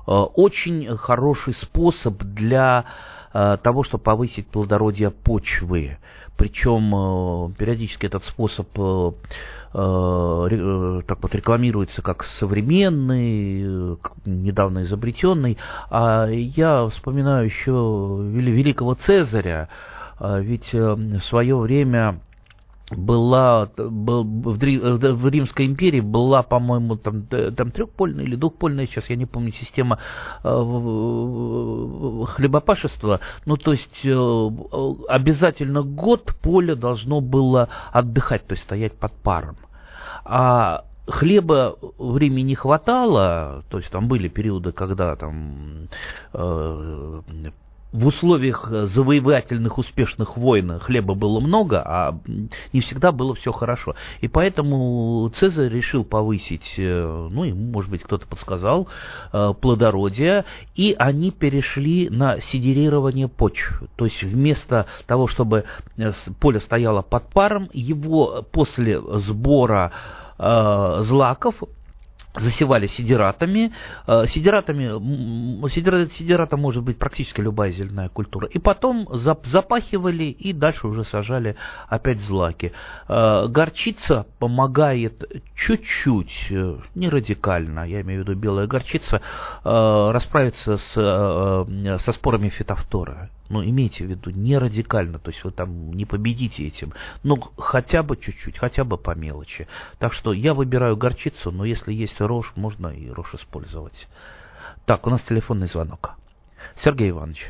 Э, 0.08 0.12
очень 0.12 0.98
хороший 0.98 1.54
способ 1.54 2.24
для 2.24 2.86
э, 2.86 3.21
того, 3.34 3.84
чтобы 3.84 4.04
повысить 4.04 4.48
плодородие 4.48 5.12
почвы. 5.12 5.98
Причем 6.38 7.54
периодически 7.58 8.06
этот 8.08 8.24
способ 8.26 8.68
так 9.74 11.18
вот 11.22 11.36
рекламируется 11.36 12.02
как 12.02 12.24
современный, 12.24 13.98
недавно 14.26 14.84
изобретенный. 14.84 15.58
А 15.90 16.28
я 16.28 16.88
вспоминаю 16.90 17.46
еще 17.46 17.72
великого 17.72 18.96
Цезаря, 18.96 19.70
ведь 20.20 20.74
в 20.74 21.20
свое 21.20 21.56
время 21.58 22.20
была 22.92 23.70
был, 23.78 24.24
в, 24.24 24.58
в 24.58 25.30
Римской 25.30 25.66
империи 25.66 26.02
была, 26.02 26.44
по-моему, 26.44 26.98
там, 26.98 27.24
там 27.28 27.72
трехпольная 27.72 28.26
или 28.26 28.36
двухпольная, 28.36 28.86
сейчас 28.86 29.10
я 29.10 29.16
не 29.16 29.26
помню, 29.26 29.52
система 29.52 30.00
э, 30.44 30.50
хлебопашества. 32.36 33.20
Ну, 33.46 33.58
то 33.58 33.72
есть 33.72 34.06
э, 34.06 34.50
обязательно 35.08 35.84
год 35.84 36.36
поле 36.42 36.76
должно 36.76 37.22
было 37.22 37.70
отдыхать, 37.92 38.46
то 38.48 38.54
есть 38.54 38.64
стоять 38.64 38.94
под 38.94 39.14
паром. 39.14 39.58
А 40.26 40.86
хлеба 41.08 41.78
в 41.98 42.18
Риме 42.18 42.44
не 42.44 42.56
хватало, 42.56 43.64
то 43.70 43.78
есть 43.78 43.92
там 43.92 44.08
были 44.08 44.28
периоды, 44.28 44.72
когда 44.72 45.16
там 45.16 45.88
э, 46.34 47.22
в 47.92 48.08
условиях 48.08 48.70
э, 48.72 48.86
завоевательных 48.86 49.78
успешных 49.78 50.38
войн 50.38 50.80
хлеба 50.80 51.14
было 51.14 51.40
много, 51.40 51.82
а 51.86 52.18
не 52.74 52.80
всегда 52.80 53.12
было 53.12 53.36
все 53.36 53.52
хорошо. 53.52 53.96
И 54.22 54.28
поэтому 54.28 55.30
Цезарь 55.36 55.70
решил 55.70 56.06
повысить, 56.06 56.76
э, 56.78 57.28
ну, 57.32 57.44
ему, 57.44 57.72
может 57.72 57.92
быть, 57.92 58.04
кто-то 58.04 58.28
подсказал, 58.28 58.88
э, 59.34 59.54
плодородие, 59.60 60.46
и 60.76 60.96
они 60.98 61.32
перешли 61.32 62.10
на 62.10 62.40
сидерирование 62.40 63.28
почв. 63.28 63.84
То 63.98 64.06
есть 64.06 64.24
вместо 64.24 64.86
того, 65.06 65.28
чтобы 65.28 65.66
поле 66.40 66.60
стояло 66.60 67.02
под 67.02 67.30
паром, 67.30 67.70
его 67.74 68.46
после 68.52 69.02
сбора 69.20 69.92
злаков 70.38 71.62
засевали 72.36 72.88
сидератами. 72.88 73.74
Э, 74.08 74.26
сидератами, 74.28 75.70
сидерат, 75.70 76.14
сидерата 76.14 76.58
может 76.58 76.84
быть 76.84 76.98
практически 76.98 77.42
любая 77.42 77.72
зеленая 77.72 78.10
культура. 78.10 78.48
И 78.48 78.60
потом 78.60 79.08
запахивали 79.12 80.26
и 80.26 80.54
дальше 80.54 80.88
уже 80.88 81.04
сажали 81.04 81.56
опять 81.88 82.20
злаки. 82.20 82.72
Э, 83.08 83.48
горчица 83.48 84.26
помогает 84.40 85.44
чуть-чуть, 85.56 86.48
э, 86.52 86.78
не 86.96 87.10
радикально, 87.10 87.88
я 87.88 88.02
имею 88.02 88.24
в 88.24 88.28
виду 88.28 88.40
белая 88.40 88.68
горчица, 88.68 89.22
расправиться 89.64 90.78
с, 90.78 90.94
со 90.94 92.12
спорами 92.12 92.50
фитофтора. 92.50 93.30
Но 93.52 93.66
имейте 93.66 94.06
в 94.06 94.10
виду, 94.10 94.32
не 94.32 94.58
радикально, 94.58 95.20
то 95.20 95.30
есть 95.30 95.44
вы 95.44 95.52
там 95.52 95.92
не 95.92 96.06
победите 96.06 96.66
этим, 96.66 96.94
но 97.22 97.36
хотя 97.58 98.02
бы 98.02 98.16
чуть-чуть, 98.16 98.58
хотя 98.58 98.86
бы 98.86 98.98
по 98.98 99.14
мелочи. 99.14 99.68
Так 100.00 100.14
что 100.14 100.32
я 100.32 100.54
выбираю 100.54 100.96
горчицу, 100.96 101.52
но 101.52 101.66
если 101.66 101.92
есть 101.92 102.22
рожь, 102.22 102.54
можно 102.56 102.88
и 102.88 103.10
рожь 103.10 103.36
использовать. 103.36 104.08
Так, 104.86 105.06
у 105.06 105.10
нас 105.10 105.22
телефонный 105.24 105.68
звонок. 105.68 106.12
Сергей 106.78 107.10
Иванович, 107.10 107.46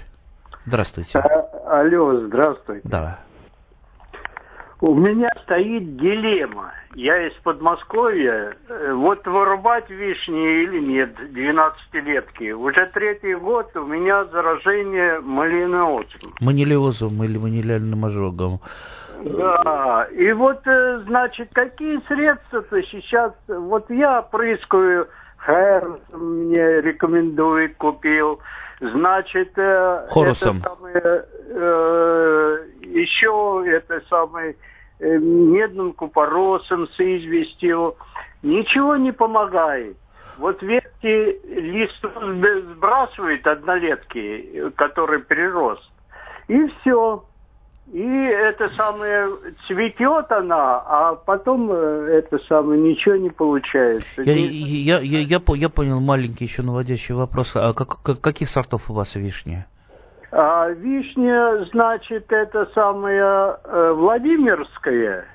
здравствуйте. 0.66 1.20
А, 1.20 1.82
алло, 1.82 2.26
здравствуйте. 2.26 2.82
Да. 2.84 3.20
У 4.82 4.96
меня 4.96 5.30
стоит 5.44 5.96
дилемма. 5.98 6.74
Я 6.96 7.28
из 7.28 7.34
Подмосковья. 7.44 8.56
Э, 8.68 8.94
вот 8.94 9.26
вырубать 9.28 9.88
вишни 9.92 10.64
или 10.64 10.80
нет, 10.80 11.12
12-летки. 11.20 12.52
Уже 12.52 12.88
третий 12.88 13.36
год 13.36 13.70
у 13.76 13.86
меня 13.86 14.26
заражение 14.26 15.20
малиноозом. 15.20 16.34
Манилиозом 16.42 17.24
или 17.24 17.38
манилиальным 17.38 18.04
ожогом. 18.04 18.60
Да, 19.24 20.08
и 20.12 20.32
вот, 20.32 20.66
э, 20.66 21.04
значит, 21.06 21.50
какие 21.54 22.00
средства-то 22.08 22.82
сейчас... 22.82 23.34
Вот 23.48 23.88
я 23.92 24.24
прыскаю, 24.24 25.08
Хэрс 25.38 26.00
мне 26.12 26.82
рекомендует, 26.82 27.76
купил. 27.78 28.40
Значит, 28.82 29.58
э, 29.58 30.08
Хорусом. 30.10 30.58
это 30.58 30.70
самое, 30.70 31.26
э, 31.50 32.66
еще 32.82 33.64
это 33.68 34.02
самое 34.10 34.56
Э, 35.02 35.18
медным 35.18 35.94
купоросом, 35.94 36.88
с 36.88 37.00
известью. 37.00 37.96
Ничего 38.44 38.98
не 38.98 39.12
помогает. 39.12 39.98
Вот 40.38 40.62
ветки 40.62 41.40
лист 41.48 42.00
сбрасывает 42.04 43.48
однолетки, 43.48 44.70
который 44.76 45.20
прирост. 45.20 45.92
И 46.48 46.68
все. 46.68 47.26
И 47.92 48.08
это 48.08 48.70
самое 48.70 49.28
цветет 49.68 50.32
она, 50.32 50.78
а 50.80 51.16
потом 51.16 51.70
э, 51.74 52.24
это 52.24 52.38
самое 52.48 52.80
ничего 52.80 53.18
не 53.18 53.30
получается. 53.30 54.22
Я, 54.22 54.34
я, 54.34 55.00
я, 55.00 55.20
я, 55.20 55.40
я 55.46 55.70
понял 55.70 56.00
маленький 56.00 56.46
еще 56.46 56.62
наводящий 56.62 57.14
вопрос. 57.14 57.52
А 57.54 57.74
как, 57.74 58.02
как, 58.02 58.22
каких 58.22 58.50
сортов 58.50 58.90
у 58.90 58.94
вас 58.94 59.14
вишни? 59.16 59.66
А 60.32 60.70
вишня, 60.70 61.66
значит, 61.66 62.32
это 62.32 62.70
самая 62.74 63.60
э, 63.62 63.92
Владимирская. 63.92 65.26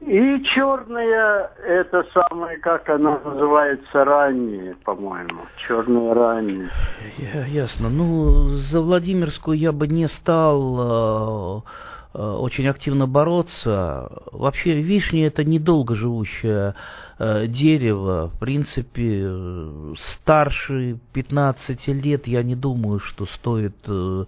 И 0.00 0.42
черная, 0.44 1.50
это 1.66 2.04
самое, 2.12 2.58
как 2.58 2.88
она 2.90 3.18
называется, 3.24 4.04
ранее, 4.04 4.74
по-моему. 4.84 5.42
Черная 5.56 6.12
ранее. 6.12 6.70
Ясно. 7.48 7.88
Ну, 7.88 8.48
за 8.56 8.80
Владимирскую 8.80 9.56
я 9.56 9.72
бы 9.72 9.88
не 9.88 10.06
стал 10.08 11.62
э, 12.14 12.18
э, 12.18 12.22
очень 12.22 12.68
активно 12.68 13.06
бороться. 13.06 14.10
Вообще, 14.30 14.82
вишня 14.82 15.26
это 15.26 15.42
недолго 15.42 15.94
живущая 15.94 16.74
дерево, 17.18 18.28
в 18.34 18.38
принципе, 18.38 19.22
э, 19.24 19.94
старше 19.96 20.98
15 21.12 21.88
лет, 21.88 22.26
я 22.26 22.42
не 22.42 22.56
думаю, 22.56 22.98
что 22.98 23.26
стоит 23.26 23.76
э, 23.86 24.24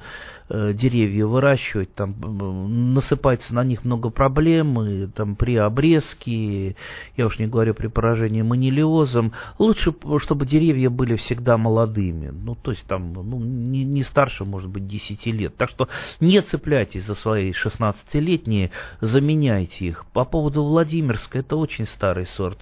э, 0.48 0.72
деревья 0.72 1.26
выращивать, 1.26 1.94
там 1.94 2.14
э, 2.22 2.68
насыпается 2.68 3.54
на 3.54 3.64
них 3.64 3.84
много 3.84 4.10
проблем, 4.10 4.80
и, 4.82 5.06
там 5.08 5.34
при 5.34 5.56
обрезке, 5.56 6.76
я 7.16 7.26
уж 7.26 7.38
не 7.38 7.46
говорю 7.46 7.74
при 7.74 7.88
поражении 7.88 8.42
манилиозом, 8.42 9.32
лучше, 9.58 9.92
чтобы 10.18 10.46
деревья 10.46 10.90
были 10.90 11.16
всегда 11.16 11.56
молодыми, 11.56 12.28
ну, 12.28 12.54
то 12.54 12.70
есть 12.70 12.84
там, 12.86 13.12
ну, 13.12 13.40
не, 13.40 13.84
не 13.84 14.02
старше, 14.02 14.44
может 14.44 14.70
быть, 14.70 14.86
10 14.86 15.26
лет. 15.26 15.56
Так 15.56 15.70
что 15.70 15.88
не 16.20 16.40
цепляйтесь 16.40 17.04
за 17.04 17.14
свои 17.14 17.50
16-летние, 17.50 18.70
заменяйте 19.00 19.86
их. 19.86 20.06
По 20.12 20.24
поводу 20.24 20.62
Владимирска, 20.62 21.40
это 21.40 21.56
очень 21.56 21.86
старый 21.86 22.26
сорт. 22.26 22.58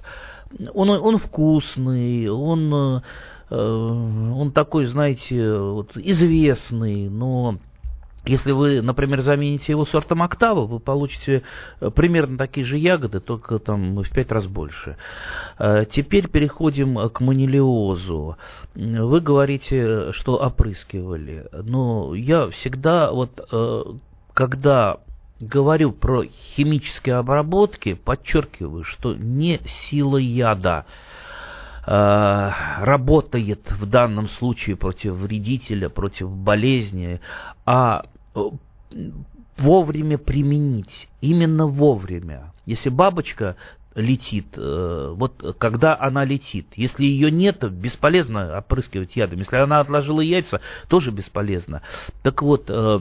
Он, 0.72 0.90
он 0.90 1.18
вкусный, 1.18 2.28
он, 2.28 3.02
э, 3.50 3.56
он 3.56 4.52
такой, 4.52 4.86
знаете, 4.86 5.58
вот, 5.58 5.96
известный, 5.96 7.08
но 7.08 7.58
если 8.26 8.52
вы, 8.52 8.80
например, 8.80 9.20
замените 9.20 9.72
его 9.72 9.84
сортом 9.84 10.22
октава, 10.22 10.66
вы 10.66 10.80
получите 10.80 11.42
э, 11.80 11.90
примерно 11.90 12.38
такие 12.38 12.64
же 12.64 12.78
ягоды, 12.78 13.20
только 13.20 13.58
там 13.58 14.02
в 14.02 14.10
пять 14.10 14.32
раз 14.32 14.46
больше. 14.46 14.96
Э, 15.58 15.84
теперь 15.90 16.28
переходим 16.28 17.10
к 17.10 17.20
манилиозу. 17.20 18.38
Вы 18.74 19.20
говорите, 19.20 20.12
что 20.12 20.36
опрыскивали. 20.36 21.46
Но 21.52 22.14
я 22.14 22.48
всегда, 22.48 23.12
вот, 23.12 23.46
э, 23.52 23.82
когда 24.32 25.00
говорю 25.40 25.92
про 25.92 26.24
химические 26.24 27.16
обработки, 27.16 27.94
подчеркиваю, 27.94 28.84
что 28.84 29.14
не 29.14 29.60
сила 29.64 30.16
яда 30.16 30.86
работает 31.86 33.70
в 33.72 33.84
данном 33.84 34.28
случае 34.30 34.74
против 34.74 35.16
вредителя, 35.16 35.90
против 35.90 36.30
болезни, 36.30 37.20
а 37.66 38.06
вовремя 39.58 40.16
применить, 40.16 41.08
именно 41.20 41.66
вовремя. 41.66 42.52
Если 42.64 42.88
бабочка 42.88 43.56
летит, 43.94 44.46
э, 44.56 45.14
вот 45.16 45.56
когда 45.58 45.96
она 45.96 46.24
летит. 46.24 46.66
Если 46.74 47.04
ее 47.04 47.30
нет, 47.30 47.70
бесполезно 47.70 48.58
опрыскивать 48.58 49.14
ядом. 49.14 49.38
Если 49.40 49.56
она 49.56 49.80
отложила 49.80 50.20
яйца, 50.20 50.60
тоже 50.88 51.10
бесполезно. 51.10 51.82
Так 52.22 52.42
вот, 52.42 52.64
э, 52.68 53.00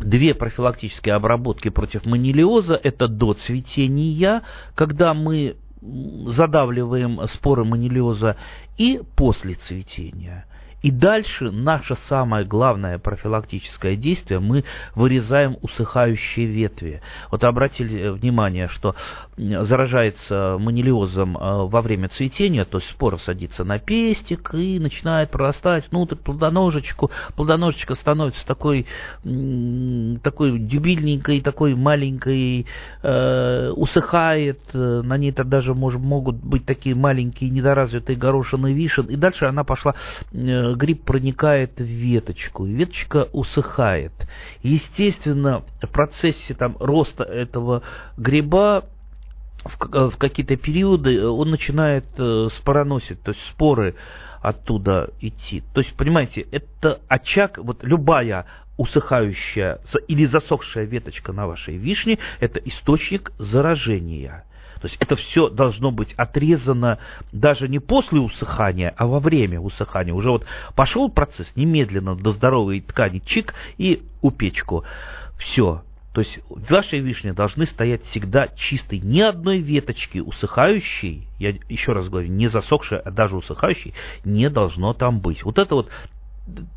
две 0.00 0.34
профилактические 0.34 1.14
обработки 1.14 1.68
против 1.68 2.06
манилиоза– 2.06 2.74
это 2.82 3.08
до 3.08 3.34
цветения, 3.34 4.42
когда 4.74 5.14
мы 5.14 5.56
задавливаем 5.80 7.26
споры 7.28 7.64
манилиоза, 7.64 8.36
и 8.76 9.00
после 9.16 9.54
цветения– 9.54 10.46
и 10.82 10.90
дальше 10.90 11.50
наше 11.50 11.96
самое 11.96 12.44
главное 12.44 12.98
профилактическое 12.98 13.96
действие, 13.96 14.38
мы 14.38 14.64
вырезаем 14.94 15.56
усыхающие 15.60 16.46
ветви. 16.46 17.02
Вот 17.30 17.42
обратили 17.44 18.10
внимание, 18.10 18.68
что 18.68 18.94
заражается 19.36 20.56
манилиозом 20.58 21.36
э, 21.36 21.66
во 21.66 21.80
время 21.80 22.08
цветения, 22.08 22.64
то 22.64 22.78
есть 22.78 22.90
спора 22.90 23.16
садится 23.16 23.64
на 23.64 23.78
пестик 23.78 24.54
и 24.54 24.78
начинает 24.78 25.30
прорастать 25.30 25.90
внутрь 25.90 26.16
плодоножечку. 26.16 27.10
Плодоножечка 27.36 27.94
становится 27.94 28.46
такой, 28.46 28.86
такой 30.22 30.58
дюбильненькой, 30.58 31.40
такой 31.40 31.74
маленькой, 31.74 32.66
э, 33.02 33.70
усыхает, 33.70 34.60
э, 34.74 35.02
на 35.02 35.16
ней 35.16 35.30
-то 35.32 35.44
даже 35.44 35.74
может, 35.74 36.00
могут 36.00 36.36
быть 36.36 36.66
такие 36.66 36.94
маленькие 36.94 37.50
недоразвитые 37.50 38.16
горошины 38.16 38.72
вишен, 38.72 39.06
и 39.06 39.16
дальше 39.16 39.46
она 39.46 39.64
пошла 39.64 39.94
э, 40.32 40.67
гриб 40.74 41.04
проникает 41.04 41.78
в 41.78 41.84
веточку, 41.84 42.66
и 42.66 42.72
веточка 42.72 43.28
усыхает. 43.32 44.12
Естественно, 44.62 45.64
в 45.82 45.86
процессе 45.88 46.54
там, 46.54 46.76
роста 46.78 47.24
этого 47.24 47.82
гриба 48.16 48.84
в, 49.64 50.10
в 50.10 50.16
какие-то 50.16 50.56
периоды 50.56 51.26
он 51.26 51.50
начинает 51.50 52.06
э, 52.18 52.48
спороносить, 52.52 53.22
то 53.22 53.32
есть 53.32 53.44
споры 53.46 53.94
оттуда 54.40 55.10
идти. 55.20 55.62
То 55.74 55.80
есть, 55.80 55.94
понимаете, 55.94 56.42
это 56.52 57.00
очаг, 57.08 57.58
вот 57.58 57.82
любая 57.82 58.46
усыхающая 58.76 59.80
или 60.06 60.24
засохшая 60.24 60.84
веточка 60.84 61.32
на 61.32 61.46
вашей 61.46 61.76
вишне, 61.76 62.18
это 62.38 62.60
источник 62.60 63.32
заражения. 63.38 64.44
То 64.80 64.86
есть 64.86 64.96
это 65.00 65.16
все 65.16 65.48
должно 65.48 65.90
быть 65.90 66.14
отрезано 66.14 66.98
даже 67.32 67.68
не 67.68 67.78
после 67.78 68.20
усыхания, 68.20 68.94
а 68.96 69.06
во 69.06 69.20
время 69.20 69.60
усыхания. 69.60 70.14
Уже 70.14 70.30
вот 70.30 70.44
пошел 70.74 71.08
процесс 71.08 71.50
немедленно 71.56 72.14
до 72.14 72.32
здоровой 72.32 72.80
ткани, 72.80 73.20
чик 73.24 73.54
и 73.76 74.02
у 74.22 74.30
печку. 74.30 74.84
Все, 75.38 75.82
то 76.18 76.22
есть 76.22 76.40
ваши 76.48 76.98
вишни 76.98 77.30
должны 77.30 77.64
стоять 77.66 78.04
всегда 78.06 78.48
чистой. 78.48 78.98
Ни 78.98 79.20
одной 79.20 79.58
веточки 79.58 80.18
усыхающей, 80.18 81.28
я 81.38 81.54
еще 81.68 81.92
раз 81.92 82.08
говорю, 82.08 82.28
не 82.28 82.48
засохшей, 82.48 82.98
а 82.98 83.10
даже 83.10 83.36
усыхающей, 83.36 83.94
не 84.24 84.50
должно 84.50 84.94
там 84.94 85.20
быть. 85.20 85.44
Вот 85.44 85.58
это 85.58 85.74
вот 85.76 85.90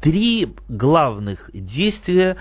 три 0.02 0.54
главных 0.68 1.50
действия 1.54 2.38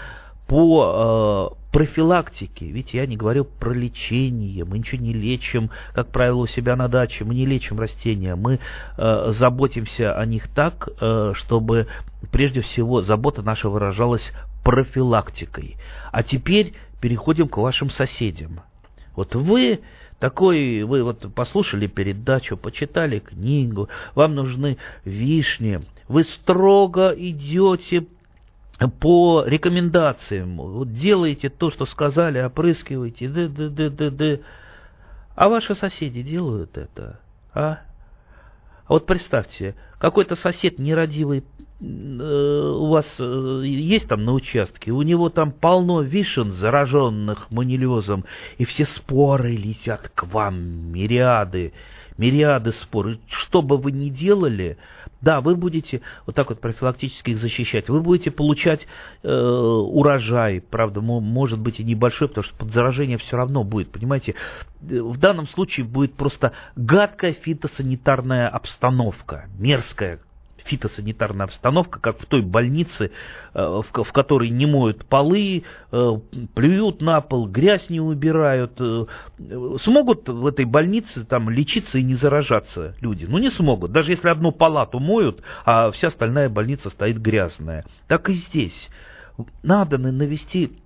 по 0.51 1.55
э, 1.55 1.71
профилактике, 1.71 2.67
ведь 2.67 2.93
я 2.93 3.07
не 3.07 3.17
говорю 3.17 3.45
про 3.45 3.73
лечение, 3.73 4.65
мы 4.65 4.79
ничего 4.79 5.01
не 5.01 5.13
лечим, 5.13 5.71
как 5.95 6.09
правило, 6.09 6.39
у 6.39 6.47
себя 6.49 6.75
на 6.75 6.89
даче, 6.89 7.25
мы 7.25 7.37
не 7.37 7.47
лечим 7.47 7.79
растения, 7.79 8.35
мы 8.35 8.59
э, 8.99 9.27
заботимся 9.29 10.13
о 10.13 10.27
них 10.27 10.49
так, 10.49 10.89
э, 11.01 11.35
чтобы 11.37 11.87
прежде 12.33 12.63
всего 12.63 13.01
забота 13.01 13.43
наша 13.43 13.69
выражалась 13.69 14.33
профилактикой. 14.65 15.77
А 16.11 16.25
теперь 16.25 16.75
переходим 17.01 17.47
к 17.47 17.57
вашим 17.59 17.89
соседям. 17.89 18.63
Вот 19.15 19.37
вы 19.37 19.79
такой, 20.19 20.83
вы 20.83 21.05
вот 21.05 21.33
послушали 21.33 21.87
передачу, 21.87 22.57
почитали 22.57 23.21
книгу, 23.21 23.89
вам 24.17 24.35
нужны 24.35 24.79
вишни, 25.05 25.81
вы 26.09 26.25
строго 26.25 27.15
идете 27.17 28.07
по 28.89 29.45
рекомендациям. 29.47 30.57
Вот 30.57 30.95
делаете 30.95 31.51
то, 31.51 31.71
что 31.71 31.85
сказали, 31.85 32.41
опрыскиваете, 32.41 33.29
д 33.29 33.49
д 33.49 33.69
д 33.69 33.91
д 33.91 34.11
д 34.11 34.41
А 35.35 35.49
ваши 35.49 35.75
соседи 35.75 36.23
делают 36.23 36.79
это, 36.79 37.21
а? 37.53 37.81
А 38.87 38.95
вот 38.95 39.07
представьте, 39.07 39.77
какой-то 39.99 40.35
сосед 40.35 40.81
нерадивый 40.81 41.45
э, 41.81 41.85
у 41.85 42.87
вас 42.89 43.17
э, 43.21 43.63
есть 43.65 44.09
там 44.09 44.25
на 44.25 44.33
участке, 44.33 44.91
у 44.91 45.03
него 45.03 45.29
там 45.29 45.53
полно 45.53 46.01
вишен, 46.01 46.51
зараженных 46.51 47.53
манилиозом, 47.53 48.25
и 48.59 48.65
все 48.65 48.87
споры 48.87 49.53
летят 49.53 50.11
к 50.13 50.25
вам, 50.25 50.91
мириады, 50.93 51.73
мириады 52.19 52.73
спор. 52.73 53.19
что 53.29 53.63
бы 53.63 53.77
вы 53.77 53.93
ни 53.93 54.09
делали, 54.09 54.77
да, 55.21 55.41
вы 55.41 55.57
будете 55.57 56.01
вот 56.27 56.35
так 56.35 56.49
вот 56.49 56.61
профилактически 56.61 57.31
их 57.31 57.39
защищать. 57.39 57.89
Вы 57.89 58.01
будете 58.01 58.31
получать 58.31 58.87
э, 59.23 59.29
урожай, 59.31 60.61
правда, 60.61 61.01
может 61.01 61.59
быть 61.59 61.81
и 61.81 61.85
небольшой, 61.85 62.29
потому 62.29 62.45
что 62.45 62.57
подзаражение 62.57 63.19
все 63.19 63.37
равно 63.37 63.65
будет, 63.65 63.93
понимаете. 63.93 64.35
В 64.81 65.19
данном 65.19 65.47
случае 65.47 65.85
будет 65.85 66.15
просто 66.15 66.53
гадкая 66.75 67.33
фитосанитарная 67.33 68.49
обстановка, 68.49 69.49
мерзкая, 69.59 70.21
фитосанитарная 70.71 71.47
обстановка, 71.47 71.99
как 71.99 72.21
в 72.21 72.27
той 72.27 72.43
больнице, 72.43 73.11
э, 73.55 73.83
в 73.93 74.13
которой 74.13 74.51
не 74.51 74.67
моют 74.67 75.05
полы, 75.05 75.65
э, 75.91 76.11
плюют 76.55 77.03
на 77.03 77.21
пол, 77.21 77.49
грязь 77.49 77.91
не 77.91 78.01
убирают. 78.01 78.81
Э, 78.81 79.07
смогут 79.83 80.29
в 80.29 80.47
этой 80.47 80.65
больнице 80.65 81.25
там 81.25 81.51
лечиться 81.51 81.99
и 81.99 82.03
не 82.03 82.15
заражаться 82.15 82.95
люди? 83.01 83.27
Ну, 83.29 83.39
не 83.39 83.51
смогут. 83.51 83.93
Даже 83.93 84.13
если 84.13 84.29
одну 84.29 84.53
палату 84.53 85.01
моют, 85.01 85.43
а 85.65 85.91
вся 85.91 86.09
остальная 86.09 86.49
больница 86.49 86.91
стоит 86.91 87.19
грязная. 87.19 87.85
Так 88.07 88.31
и 88.31 88.35
здесь. 88.35 88.89
Надо 89.63 89.99
навести 89.99 90.79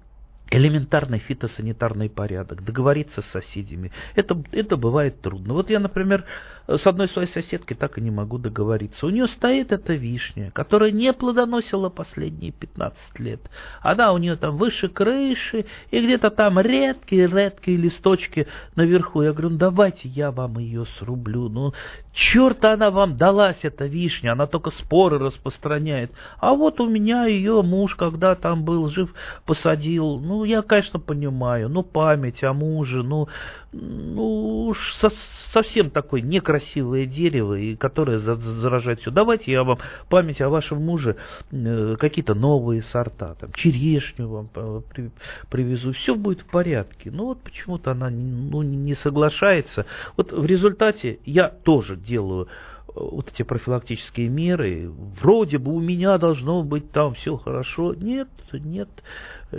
элементарный 0.51 1.19
фитосанитарный 1.19 2.09
порядок, 2.09 2.65
договориться 2.65 3.23
с 3.23 3.27
соседями. 3.27 3.91
Это, 4.15 4.41
это 4.53 4.77
бывает 4.77 5.21
трудно. 5.21 5.55
Вот 5.55 5.71
я, 5.71 5.81
например, 5.81 6.25
с 6.67 6.87
одной 6.87 7.09
своей 7.09 7.29
соседкой 7.29 7.77
так 7.77 7.99
и 7.99 8.01
не 8.01 8.11
могу 8.11 8.39
договориться. 8.39 9.07
У 9.07 9.11
нее 9.11 9.27
стоит 9.27 9.73
эта 9.73 9.95
вишня, 9.95 10.51
которая 10.53 10.91
не 10.93 11.13
плодоносила 11.13 11.89
последние 11.89 12.53
15 12.53 13.19
лет. 13.19 13.41
Она 13.81 14.13
у 14.13 14.19
нее 14.19 14.37
там 14.37 14.57
выше 14.57 14.89
крыши, 14.89 15.67
и 15.91 16.01
где-то 16.01 16.31
там 16.31 16.59
редкие-редкие 16.59 17.77
листочки 17.77 18.47
наверху. 18.77 19.23
Я 19.23 19.33
говорю, 19.33 19.51
ну 19.51 19.59
давайте 19.59 20.09
я 20.09 20.31
вам 20.31 20.59
ее 20.59 20.87
срублю. 20.99 21.49
Ну, 21.49 21.73
черт 22.13 22.65
она 22.65 22.91
вам 22.91 23.17
далась, 23.17 23.61
эта 23.63 23.87
вишня, 23.87 24.33
она 24.33 24.47
только 24.47 24.71
споры 24.71 25.19
распространяет. 25.19 26.13
А 26.39 26.55
вот 26.55 26.81
у 26.81 26.89
меня 26.89 27.27
ее 27.27 27.63
муж, 27.63 27.95
когда 27.97 28.35
там 28.35 28.65
был 28.65 28.89
жив, 28.89 29.13
посадил. 29.45 30.19
Ну, 30.19 30.34
я, 30.43 30.63
конечно, 30.63 30.99
понимаю, 30.99 31.69
ну, 31.69 31.85
память 31.85 32.43
о 32.43 32.53
муже, 32.53 33.05
ну, 33.05 33.29
ну, 33.71 34.67
уж 34.67 34.95
со, 34.95 35.11
совсем 35.53 35.91
такое 35.91 36.21
некрасивое 36.21 37.07
дерево, 37.07 37.55
и 37.55 37.77
которое 37.77 38.19
заражает 38.19 39.01
все. 39.01 39.13
Давайте 39.13 39.53
я 39.53 39.63
вам 39.63 39.79
память 40.09 40.41
о 40.41 40.49
вашем 40.49 40.83
муже, 40.83 41.17
э, 41.53 41.97
какие-то 41.99 42.35
новые 42.35 42.83
сорта, 42.83 43.35
там, 43.35 43.53
черешню 43.53 44.29
вам 44.29 44.49
при, 44.93 45.11
привезу, 45.51 45.93
все 45.93 46.17
будет 46.17 46.41
в 46.41 46.47
порядке. 46.47 47.11
Но 47.13 47.27
вот 47.27 47.43
почему-то 47.43 47.93
она 47.93 48.11
ну, 48.11 48.63
не 48.63 48.95
соглашается. 48.95 49.87
Вот 50.17 50.33
в 50.33 50.47
результате 50.47 51.21
я 51.25 51.49
тоже 51.49 51.97
делаю 51.97 52.49
вот 52.95 53.31
эти 53.33 53.43
профилактические 53.43 54.29
меры, 54.29 54.91
вроде 55.21 55.59
бы 55.59 55.73
у 55.73 55.81
меня 55.81 56.17
должно 56.19 56.63
быть 56.63 56.93
там 56.93 57.15
все 57.15 57.37
хорошо. 57.37 57.95
Нет, 57.95 58.29
нет, 58.53 58.89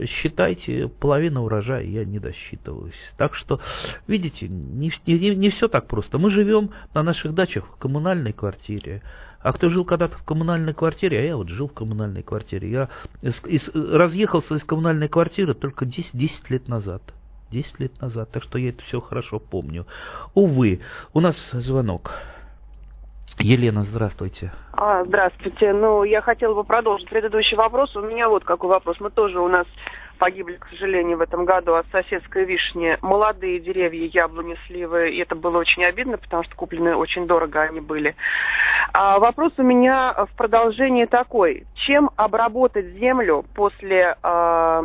считайте, 0.07 0.88
половина 0.88 1.43
урожая 1.43 1.83
я 1.83 2.05
не 2.05 2.19
досчитываюсь. 2.19 2.95
Так 3.17 3.33
что, 3.33 3.59
видите, 4.07 4.47
не, 4.47 4.91
не, 5.05 5.35
не 5.35 5.49
все 5.49 5.67
так 5.67 5.88
просто. 5.88 6.17
Мы 6.17 6.29
живем 6.29 6.71
на 6.93 7.03
наших 7.03 7.33
дачах 7.33 7.65
в 7.65 7.75
коммунальной 7.77 8.31
квартире. 8.31 9.01
А 9.39 9.53
кто 9.53 9.69
жил 9.69 9.85
когда-то 9.85 10.17
в 10.17 10.23
коммунальной 10.23 10.73
квартире, 10.73 11.19
а 11.19 11.21
я 11.21 11.38
вот 11.38 11.49
жил 11.49 11.67
в 11.67 11.73
коммунальной 11.73 12.23
квартире. 12.23 12.71
Я 12.71 12.89
из, 13.21 13.43
из, 13.45 13.69
разъехался 13.75 14.55
из 14.55 14.63
коммунальной 14.63 15.07
квартиры 15.07 15.53
только 15.53 15.85
10, 15.85 16.17
10 16.17 16.49
лет 16.49 16.67
назад. 16.67 17.03
10 17.51 17.79
лет 17.79 18.01
назад, 18.01 18.31
так 18.31 18.41
что 18.41 18.57
я 18.57 18.69
это 18.69 18.81
все 18.83 18.99
хорошо 18.99 19.39
помню. 19.39 19.85
Увы, 20.33 20.79
у 21.13 21.19
нас 21.19 21.38
звонок. 21.51 22.11
Елена, 23.39 23.83
здравствуйте. 23.83 24.51
А, 24.73 25.03
здравствуйте. 25.03 25.73
Ну, 25.73 26.03
я 26.03 26.21
хотела 26.21 26.53
бы 26.53 26.63
продолжить 26.63 27.09
предыдущий 27.09 27.57
вопрос. 27.57 27.95
У 27.95 28.01
меня 28.01 28.29
вот 28.29 28.43
какой 28.43 28.69
вопрос. 28.69 28.99
Мы 28.99 29.09
тоже 29.09 29.39
у 29.39 29.47
нас 29.47 29.67
погибли, 30.17 30.56
к 30.56 30.67
сожалению, 30.69 31.17
в 31.17 31.21
этом 31.21 31.45
году 31.45 31.75
от 31.75 31.88
соседской 31.88 32.45
вишни 32.45 32.97
молодые 33.01 33.60
деревья, 33.60 34.08
яблони, 34.08 34.56
сливы. 34.67 35.12
И 35.12 35.19
это 35.19 35.36
было 35.36 35.58
очень 35.58 35.84
обидно, 35.86 36.17
потому 36.17 36.43
что 36.43 36.56
куплены 36.56 36.95
очень 36.95 37.28
дорого 37.28 37.62
они 37.62 37.80
были. 37.80 38.15
А 38.93 39.19
вопрос 39.19 39.54
у 39.58 39.63
меня 39.63 40.13
в 40.13 40.36
продолжении 40.38 41.06
такой. 41.06 41.65
Чем 41.75 42.10
обработать 42.15 42.93
землю 42.97 43.45
после 43.56 44.15
э, 44.21 44.82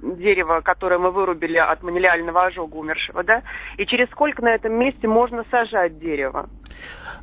дерева, 0.00 0.60
которое 0.62 0.98
мы 0.98 1.10
вырубили 1.10 1.58
от 1.58 1.82
манилиального 1.82 2.46
ожога 2.46 2.76
умершего, 2.76 3.22
да? 3.22 3.42
И 3.76 3.86
через 3.86 4.08
сколько 4.10 4.42
на 4.42 4.54
этом 4.54 4.72
месте 4.74 5.08
можно 5.08 5.44
сажать 5.50 5.98
дерево? 5.98 6.48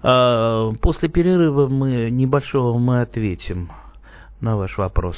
А, 0.02 0.72
после 0.82 1.10
перерыва 1.10 1.68
мы 1.68 2.10
небольшого 2.10 2.78
мы 2.78 3.02
ответим 3.02 3.72
на 4.42 4.58
ваш 4.58 4.78
вопрос. 4.78 5.18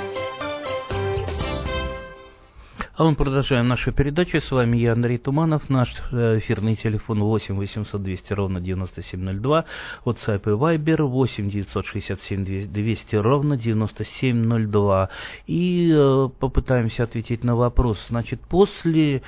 А 3.01 3.03
мы 3.03 3.15
продолжаем 3.15 3.67
нашу 3.67 3.91
передачу. 3.91 4.39
С 4.39 4.51
вами 4.51 4.77
я, 4.77 4.93
Андрей 4.93 5.17
Туманов. 5.17 5.71
Наш 5.71 5.91
э, 6.11 6.37
эфирный 6.37 6.75
телефон 6.75 7.23
8 7.23 7.55
800 7.55 7.99
200 7.99 8.33
ровно 8.33 8.61
9702. 8.61 9.65
WhatsApp 10.05 10.41
и 10.43 10.49
Viber 10.49 11.01
8 11.01 11.49
967 11.49 12.67
200 12.71 13.15
ровно 13.15 13.57
9702. 13.57 15.09
И 15.47 15.91
э, 15.91 16.29
попытаемся 16.39 17.01
ответить 17.01 17.43
на 17.43 17.55
вопрос. 17.55 17.97
Значит, 18.09 18.39
после 18.41 19.23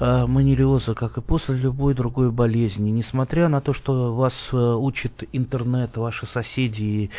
э, 0.00 0.26
манилиоза, 0.26 0.96
как 0.96 1.16
и 1.16 1.20
после 1.20 1.58
любой 1.58 1.94
другой 1.94 2.32
болезни, 2.32 2.90
несмотря 2.90 3.46
на 3.46 3.60
то, 3.60 3.72
что 3.72 4.16
вас 4.16 4.34
э, 4.50 4.56
учит 4.56 5.28
интернет, 5.30 5.96
ваши 5.96 6.26
соседи 6.26 7.12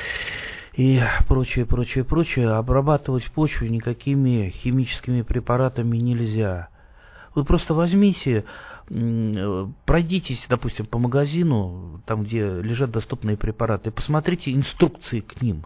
и 0.73 1.01
прочее, 1.27 1.65
прочее, 1.65 2.03
прочее, 2.03 2.49
обрабатывать 2.51 3.29
почву 3.31 3.67
никакими 3.67 4.49
химическими 4.49 5.21
препаратами 5.21 5.97
нельзя. 5.97 6.69
Вы 7.35 7.43
просто 7.43 7.73
возьмите, 7.73 8.45
пройдитесь, 9.85 10.45
допустим, 10.49 10.85
по 10.85 10.97
магазину, 10.97 12.01
там, 12.05 12.23
где 12.23 12.45
лежат 12.61 12.91
доступные 12.91 13.37
препараты, 13.37 13.91
посмотрите 13.91 14.53
инструкции 14.53 15.21
к 15.21 15.41
ним. 15.41 15.65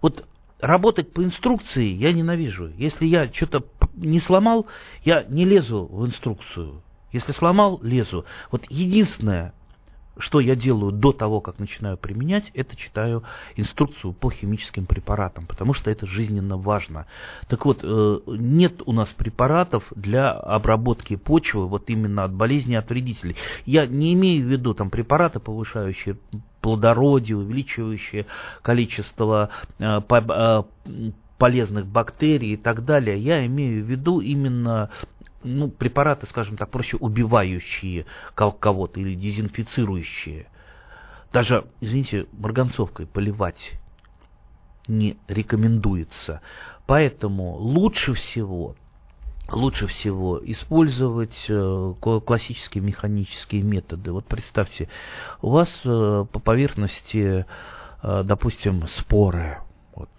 Вот 0.00 0.26
работать 0.60 1.12
по 1.12 1.24
инструкции 1.24 1.86
я 1.86 2.12
ненавижу. 2.12 2.68
Если 2.76 3.06
я 3.06 3.30
что-то 3.30 3.64
не 3.94 4.20
сломал, 4.20 4.66
я 5.04 5.24
не 5.24 5.44
лезу 5.44 5.86
в 5.86 6.06
инструкцию. 6.06 6.82
Если 7.12 7.32
сломал, 7.32 7.80
лезу. 7.82 8.24
Вот 8.50 8.64
единственное, 8.68 9.52
что 10.18 10.40
я 10.40 10.54
делаю 10.54 10.92
до 10.92 11.12
того, 11.12 11.40
как 11.40 11.58
начинаю 11.58 11.96
применять, 11.96 12.50
это 12.54 12.76
читаю 12.76 13.24
инструкцию 13.56 14.12
по 14.12 14.30
химическим 14.30 14.86
препаратам, 14.86 15.46
потому 15.46 15.74
что 15.74 15.90
это 15.90 16.06
жизненно 16.06 16.56
важно. 16.56 17.06
Так 17.48 17.64
вот, 17.64 17.80
э, 17.82 18.18
нет 18.26 18.82
у 18.86 18.92
нас 18.92 19.08
препаратов 19.10 19.84
для 19.94 20.30
обработки 20.32 21.16
почвы 21.16 21.66
вот 21.66 21.88
именно 21.88 22.24
от 22.24 22.32
болезней, 22.32 22.76
от 22.76 22.90
вредителей. 22.90 23.36
Я 23.64 23.86
не 23.86 24.12
имею 24.14 24.46
в 24.46 24.50
виду 24.50 24.74
там 24.74 24.90
препараты, 24.90 25.40
повышающие 25.40 26.16
плодородие, 26.60 27.36
увеличивающие 27.36 28.26
количество 28.62 29.50
э, 29.78 30.00
э, 30.10 30.62
полезных 31.38 31.86
бактерий 31.86 32.52
и 32.52 32.56
так 32.56 32.84
далее. 32.84 33.18
Я 33.18 33.44
имею 33.46 33.84
в 33.84 33.88
виду 33.88 34.20
именно 34.20 34.90
ну, 35.44 35.68
препараты, 35.68 36.26
скажем 36.26 36.56
так, 36.56 36.70
проще 36.70 36.96
убивающие 36.96 38.06
кого-то 38.34 39.00
или 39.00 39.14
дезинфицирующие. 39.14 40.46
Даже, 41.32 41.66
извините, 41.80 42.26
марганцовкой 42.32 43.06
поливать 43.06 43.72
не 44.88 45.16
рекомендуется. 45.28 46.40
Поэтому 46.86 47.54
лучше 47.54 48.14
всего, 48.14 48.74
лучше 49.50 49.86
всего 49.86 50.40
использовать 50.44 51.46
э, 51.48 51.94
классические 52.00 52.82
механические 52.82 53.62
методы. 53.62 54.12
Вот 54.12 54.26
представьте, 54.26 54.88
у 55.40 55.50
вас 55.50 55.80
э, 55.84 56.26
по 56.30 56.38
поверхности, 56.40 57.46
э, 58.02 58.22
допустим, 58.24 58.86
споры, 58.88 59.58
вот, 59.94 60.10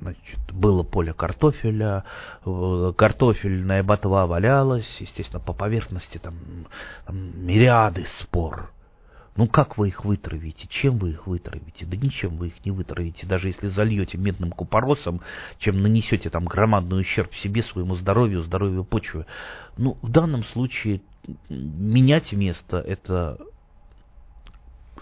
значит, 0.00 0.40
было 0.52 0.82
поле 0.82 1.12
картофеля, 1.12 2.04
картофельная 2.44 3.82
ботва 3.82 4.26
валялась, 4.26 4.96
естественно, 5.00 5.40
по 5.40 5.52
поверхности 5.52 6.18
там, 6.18 6.34
там 7.06 7.46
мириады 7.46 8.06
спор. 8.06 8.72
Ну 9.38 9.46
как 9.46 9.78
вы 9.78 9.86
их 9.86 10.04
вытравите? 10.04 10.66
Чем 10.66 10.98
вы 10.98 11.10
их 11.10 11.28
вытравите? 11.28 11.86
Да 11.86 11.96
ничем 11.96 12.38
вы 12.38 12.48
их 12.48 12.64
не 12.64 12.72
вытравите. 12.72 13.24
Даже 13.24 13.46
если 13.46 13.68
зальете 13.68 14.18
медным 14.18 14.50
купоросом, 14.50 15.20
чем 15.60 15.80
нанесете 15.80 16.28
там 16.28 16.46
громадный 16.46 16.98
ущерб 16.98 17.32
себе, 17.34 17.62
своему 17.62 17.94
здоровью, 17.94 18.42
здоровью 18.42 18.82
почвы. 18.82 19.26
Ну, 19.76 19.96
в 20.02 20.10
данном 20.10 20.42
случае 20.42 21.02
менять 21.48 22.32
место 22.32 22.78
это 22.78 23.38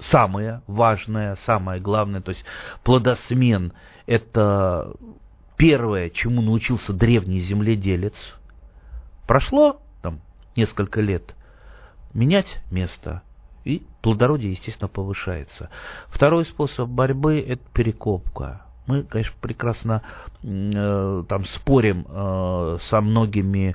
самое 0.00 0.62
важное, 0.66 1.36
самое 1.36 1.80
главное, 1.80 2.20
то 2.20 2.30
есть 2.30 2.44
плодосмен– 2.84 3.72
это 4.06 4.92
первое, 5.56 6.10
чему 6.10 6.42
научился 6.42 6.92
древний 6.92 7.40
земледелец. 7.40 8.14
Прошло 9.26 9.80
там 10.02 10.20
несколько 10.56 11.00
лет, 11.00 11.34
менять 12.14 12.60
место, 12.70 13.22
и 13.64 13.84
плодородие, 14.00 14.52
естественно, 14.52 14.88
повышается. 14.88 15.70
Второй 16.08 16.44
способ 16.44 16.88
борьбы– 16.88 17.40
это 17.48 17.62
перекопка. 17.72 18.62
Мы, 18.86 19.02
конечно, 19.02 19.34
прекрасно 19.40 20.02
э, 20.44 21.24
там 21.28 21.44
спорим 21.46 22.06
э, 22.08 22.78
со 22.82 23.00
многими 23.00 23.74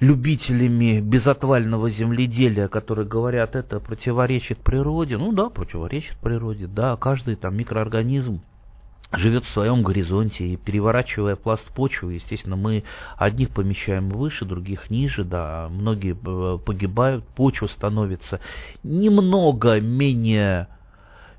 любителями 0.00 1.00
безотвального 1.00 1.90
земледелия, 1.90 2.68
которые 2.68 3.06
говорят, 3.06 3.56
это 3.56 3.80
противоречит 3.80 4.58
природе. 4.58 5.16
Ну 5.16 5.32
да, 5.32 5.48
противоречит 5.48 6.16
природе, 6.18 6.66
да, 6.66 6.96
каждый 6.96 7.36
там 7.36 7.56
микроорганизм 7.56 8.40
живет 9.12 9.44
в 9.44 9.50
своем 9.50 9.82
горизонте, 9.82 10.46
и 10.46 10.56
переворачивая 10.56 11.34
пласт 11.34 11.64
почвы, 11.72 12.14
естественно, 12.14 12.56
мы 12.56 12.84
одних 13.16 13.50
помещаем 13.50 14.10
выше, 14.10 14.44
других 14.44 14.90
ниже, 14.90 15.24
да, 15.24 15.68
многие 15.70 16.14
э, 16.14 16.58
погибают, 16.58 17.26
почва 17.28 17.66
становится 17.68 18.40
немного 18.82 19.80
менее 19.80 20.68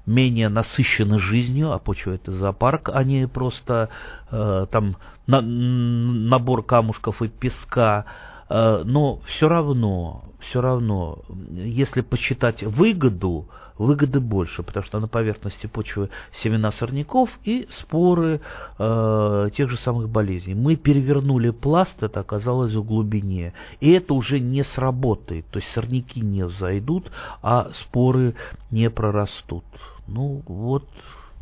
менее 0.06 0.50
насыщены 0.50 1.20
жизнью, 1.20 1.72
а 1.72 1.78
почва 1.78 2.14
это 2.14 2.32
зоопарк, 2.32 2.90
а 2.92 3.04
не 3.04 3.28
просто 3.28 3.90
э, 4.32 4.66
там 4.72 4.98
на, 5.28 5.40
набор 5.40 6.64
камушков 6.64 7.22
и 7.22 7.28
песка, 7.28 8.06
но 8.50 9.20
все 9.26 9.48
равно, 9.48 10.24
все 10.40 10.62
равно, 10.62 11.20
если 11.52 12.02
посчитать 12.02 12.64
выгоду, 12.64 13.48
выгоды 13.80 14.20
больше, 14.20 14.62
потому 14.62 14.86
что 14.86 15.00
на 15.00 15.08
поверхности 15.08 15.66
почвы 15.66 16.10
семена 16.34 16.72
сорняков 16.72 17.30
и 17.46 17.68
споры 17.72 18.42
э, 18.78 19.50
тех 19.56 19.70
же 19.70 19.78
самых 19.78 20.10
болезней. 20.10 20.54
Мы 20.54 20.76
перевернули 20.76 21.50
пласт, 21.50 22.04
это 22.04 22.20
оказалось 22.20 22.74
в 22.74 22.84
глубине, 22.84 23.54
и 23.80 23.92
это 23.92 24.14
уже 24.14 24.40
не 24.40 24.64
сработает, 24.64 25.46
то 25.50 25.60
есть 25.60 25.72
сорняки 25.72 26.20
не 26.20 26.48
зайдут, 26.48 27.10
а 27.42 27.70
споры 27.74 28.36
не 28.70 28.90
прорастут. 28.90 29.64
Ну 30.08 30.44
вот 30.46 30.86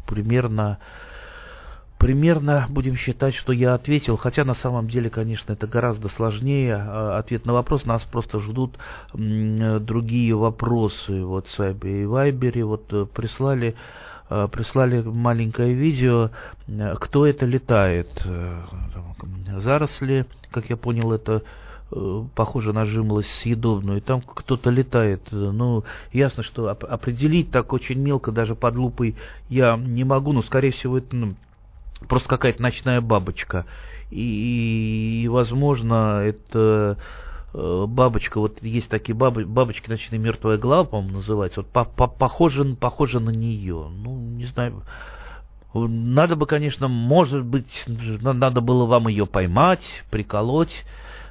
примерно 0.06 0.78
примерно 1.98 2.68
будем 2.70 2.96
считать, 2.96 3.34
что 3.34 3.52
я 3.52 3.74
ответил, 3.74 4.18
хотя 4.18 4.44
на 4.44 4.54
самом 4.54 4.88
деле, 4.88 5.10
конечно, 5.10 5.54
это 5.54 5.68
гораздо 5.68 6.10
сложнее. 6.10 6.76
А, 6.76 7.18
ответ 7.18 7.46
на 7.46 7.54
вопрос 7.54 7.86
нас 7.86 8.04
просто 8.04 8.40
ждут 8.40 8.78
другие 9.14 10.36
вопросы 10.36 11.24
в 11.24 11.38
WhatsApp 11.38 11.80
и 11.82 12.04
Viber. 12.04 12.64
Вот 12.64 12.94
э, 12.94 13.06
прислали 13.06 13.76
э, 14.30 14.48
прислали 14.52 15.02
маленькое 15.02 15.74
видео, 15.74 16.30
э, 16.68 16.96
кто 17.00 17.26
это 17.26 17.46
летает. 17.46 18.10
Заросли, 19.58 20.26
как 20.52 20.70
я 20.70 20.78
понял, 20.78 21.12
это 21.12 21.42
похоже 22.36 22.74
на 22.74 22.84
жимолость 22.84 23.30
съедобную, 23.40 24.00
и 24.00 24.02
там 24.02 24.20
кто-то 24.20 24.70
летает. 24.70 25.22
Ну, 25.32 25.86
ясно, 26.12 26.44
что 26.44 26.68
определить 26.68 27.50
так 27.50 27.72
очень 27.72 27.98
мелко, 27.98 28.34
даже 28.34 28.56
под 28.56 28.76
лупой 28.76 29.16
я 29.48 29.78
не 29.78 30.04
могу, 30.04 30.34
но, 30.34 30.42
скорее 30.42 30.72
всего, 30.72 30.98
это 30.98 31.16
ну, 31.16 31.36
просто 32.08 32.30
какая-то 32.30 32.62
ночная 32.62 33.02
бабочка. 33.02 33.66
И, 34.10 35.28
возможно, 35.30 36.22
это 36.24 36.98
э, 37.54 37.86
бабочка, 37.88 38.40
вот 38.40 38.62
есть 38.62 38.90
такие 38.90 39.16
баб, 39.16 39.38
бабочки 39.38 39.90
ночные 39.90 40.20
мертвая 40.20 40.58
голова, 40.58 40.86
по-моему, 40.86 41.18
называется, 41.18 41.62
вот 41.62 41.70
по, 41.72 42.08
похоже, 42.08 42.76
похоже 42.76 43.20
на 43.20 43.32
нее. 43.32 43.90
Ну, 43.90 44.16
не 44.18 44.46
знаю. 44.46 44.84
Надо 45.74 46.36
бы, 46.36 46.46
конечно, 46.48 46.88
может 46.88 47.44
быть, 47.44 47.84
надо 47.88 48.62
было 48.62 48.86
вам 48.86 49.10
ее 49.10 49.26
поймать, 49.26 49.86
приколоть. 50.10 50.86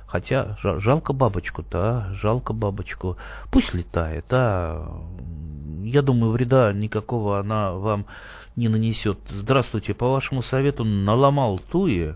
Хотя 0.06 0.56
жалко 0.62 1.12
бабочку-то, 1.12 1.78
а? 1.78 2.14
жалко 2.14 2.52
бабочку. 2.52 3.16
Пусть 3.50 3.74
летает, 3.74 4.26
а 4.30 5.02
я 5.82 6.00
думаю, 6.00 6.30
вреда 6.30 6.72
никакого 6.72 7.40
она 7.40 7.72
вам 7.72 8.06
не 8.56 8.68
нанесет. 8.68 9.18
Здравствуйте, 9.30 9.94
по 9.94 10.10
вашему 10.10 10.42
совету 10.42 10.82
наломал 10.82 11.58
туи. 11.58 12.14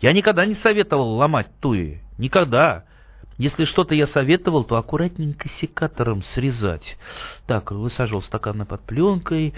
Я 0.00 0.12
никогда 0.12 0.46
не 0.46 0.54
советовал 0.54 1.16
ломать 1.16 1.48
туи. 1.60 2.00
Никогда. 2.18 2.84
Если 3.38 3.64
что-то 3.64 3.94
я 3.94 4.06
советовал, 4.06 4.64
то 4.64 4.76
аккуратненько 4.76 5.48
секатором 5.48 6.22
срезать. 6.22 6.96
Так, 7.46 7.72
высаживал 7.72 8.22
стаканы 8.22 8.64
под 8.64 8.82
пленкой. 8.82 9.54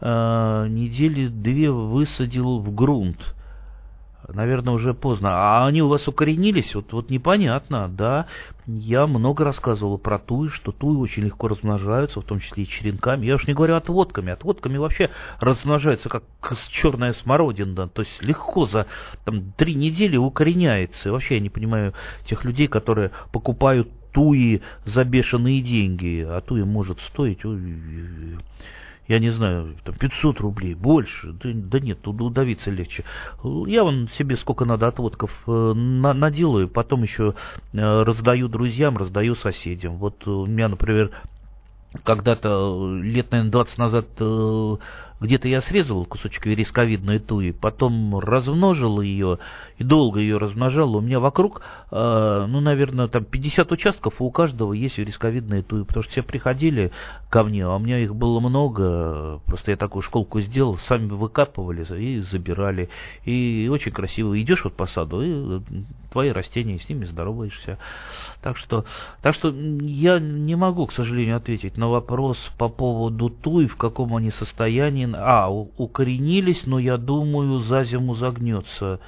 Э, 0.00 0.66
недели 0.68 1.28
две 1.28 1.70
высадил 1.70 2.58
в 2.58 2.74
грунт 2.74 3.34
наверное, 4.32 4.74
уже 4.74 4.94
поздно. 4.94 5.30
А 5.32 5.66
они 5.66 5.82
у 5.82 5.88
вас 5.88 6.06
укоренились? 6.08 6.74
Вот, 6.74 6.92
вот 6.92 7.10
непонятно, 7.10 7.88
да. 7.88 8.26
Я 8.66 9.06
много 9.06 9.44
рассказывал 9.44 9.98
про 9.98 10.18
туи, 10.18 10.48
что 10.48 10.72
туи 10.72 10.96
очень 10.96 11.24
легко 11.24 11.48
размножаются, 11.48 12.20
в 12.20 12.24
том 12.24 12.40
числе 12.40 12.64
и 12.64 12.66
черенками. 12.66 13.26
Я 13.26 13.34
уж 13.34 13.46
не 13.46 13.54
говорю 13.54 13.76
отводками. 13.76 14.32
Отводками 14.32 14.78
вообще 14.78 15.10
размножаются 15.40 16.08
как 16.08 16.24
черная 16.68 17.12
смородина. 17.12 17.88
То 17.88 18.02
есть 18.02 18.22
легко 18.22 18.66
за 18.66 18.86
там, 19.24 19.52
три 19.52 19.74
недели 19.74 20.16
укореняется. 20.16 21.08
И 21.08 21.12
вообще 21.12 21.34
я 21.36 21.40
не 21.40 21.50
понимаю 21.50 21.94
тех 22.24 22.44
людей, 22.44 22.68
которые 22.68 23.10
покупают 23.32 23.88
туи 24.12 24.62
за 24.84 25.04
бешеные 25.04 25.62
деньги. 25.62 26.26
А 26.28 26.40
туи 26.40 26.62
может 26.62 27.00
стоить 27.00 27.44
я 29.10 29.18
не 29.18 29.30
знаю, 29.30 29.74
там 29.82 29.96
500 29.96 30.38
рублей, 30.38 30.74
больше, 30.74 31.32
да, 31.32 31.50
да 31.52 31.80
нет, 31.80 32.06
удавиться 32.06 32.70
легче. 32.70 33.04
Я 33.42 33.82
вон 33.82 34.08
себе 34.10 34.36
сколько 34.36 34.64
надо 34.64 34.86
отводков 34.86 35.32
э, 35.48 35.50
на, 35.50 36.14
наделаю, 36.14 36.68
потом 36.68 37.02
еще 37.02 37.34
э, 37.72 37.78
раздаю 37.80 38.46
друзьям, 38.46 38.96
раздаю 38.96 39.34
соседям. 39.34 39.96
Вот 39.96 40.24
у 40.28 40.46
меня, 40.46 40.68
например, 40.68 41.10
когда-то 42.04 43.00
лет, 43.02 43.32
наверное, 43.32 43.50
20 43.50 43.78
назад 43.78 44.06
э, 44.20 44.76
где-то 45.20 45.48
я 45.48 45.60
срезал 45.60 46.04
кусочек 46.06 46.46
вересковидной 46.46 47.18
туи, 47.18 47.50
потом 47.50 48.18
размножил 48.18 49.00
ее 49.00 49.38
и 49.78 49.84
долго 49.84 50.20
ее 50.20 50.38
размножал. 50.38 50.96
У 50.96 51.00
меня 51.00 51.20
вокруг, 51.20 51.60
э, 51.90 52.46
ну, 52.48 52.60
наверное, 52.60 53.08
там 53.08 53.24
50 53.24 53.70
участков, 53.72 54.20
и 54.20 54.22
у 54.22 54.30
каждого 54.30 54.72
есть 54.72 54.98
вересковидные 54.98 55.62
туи, 55.62 55.84
потому 55.84 56.02
что 56.04 56.12
все 56.12 56.22
приходили 56.22 56.90
ко 57.28 57.44
мне, 57.44 57.64
а 57.64 57.76
у 57.76 57.78
меня 57.78 57.98
их 57.98 58.14
было 58.14 58.40
много, 58.40 59.40
просто 59.46 59.72
я 59.72 59.76
такую 59.76 60.02
школку 60.02 60.40
сделал, 60.40 60.78
сами 60.78 61.10
выкапывали 61.10 61.84
и 61.98 62.20
забирали. 62.20 62.88
И 63.24 63.68
очень 63.70 63.92
красиво 63.92 64.40
идешь 64.40 64.64
вот 64.64 64.74
по 64.74 64.86
саду, 64.86 65.22
и 65.22 65.60
твои 66.10 66.30
растения, 66.30 66.78
с 66.78 66.88
ними 66.88 67.04
здороваешься. 67.04 67.78
Так 68.42 68.56
что, 68.56 68.84
так 69.22 69.34
что 69.34 69.50
я 69.50 70.18
не 70.18 70.56
могу, 70.56 70.86
к 70.86 70.92
сожалению, 70.92 71.36
ответить 71.36 71.76
на 71.76 71.88
вопрос 71.88 72.38
по 72.58 72.68
поводу 72.68 73.30
туи, 73.30 73.66
в 73.66 73.76
каком 73.76 74.16
они 74.16 74.30
состоянии, 74.30 75.09
а, 75.16 75.50
укоренились, 75.50 76.66
но 76.66 76.78
я 76.78 76.96
думаю, 76.96 77.60
за 77.60 77.84
зиму 77.84 78.14
загнется. 78.14 79.00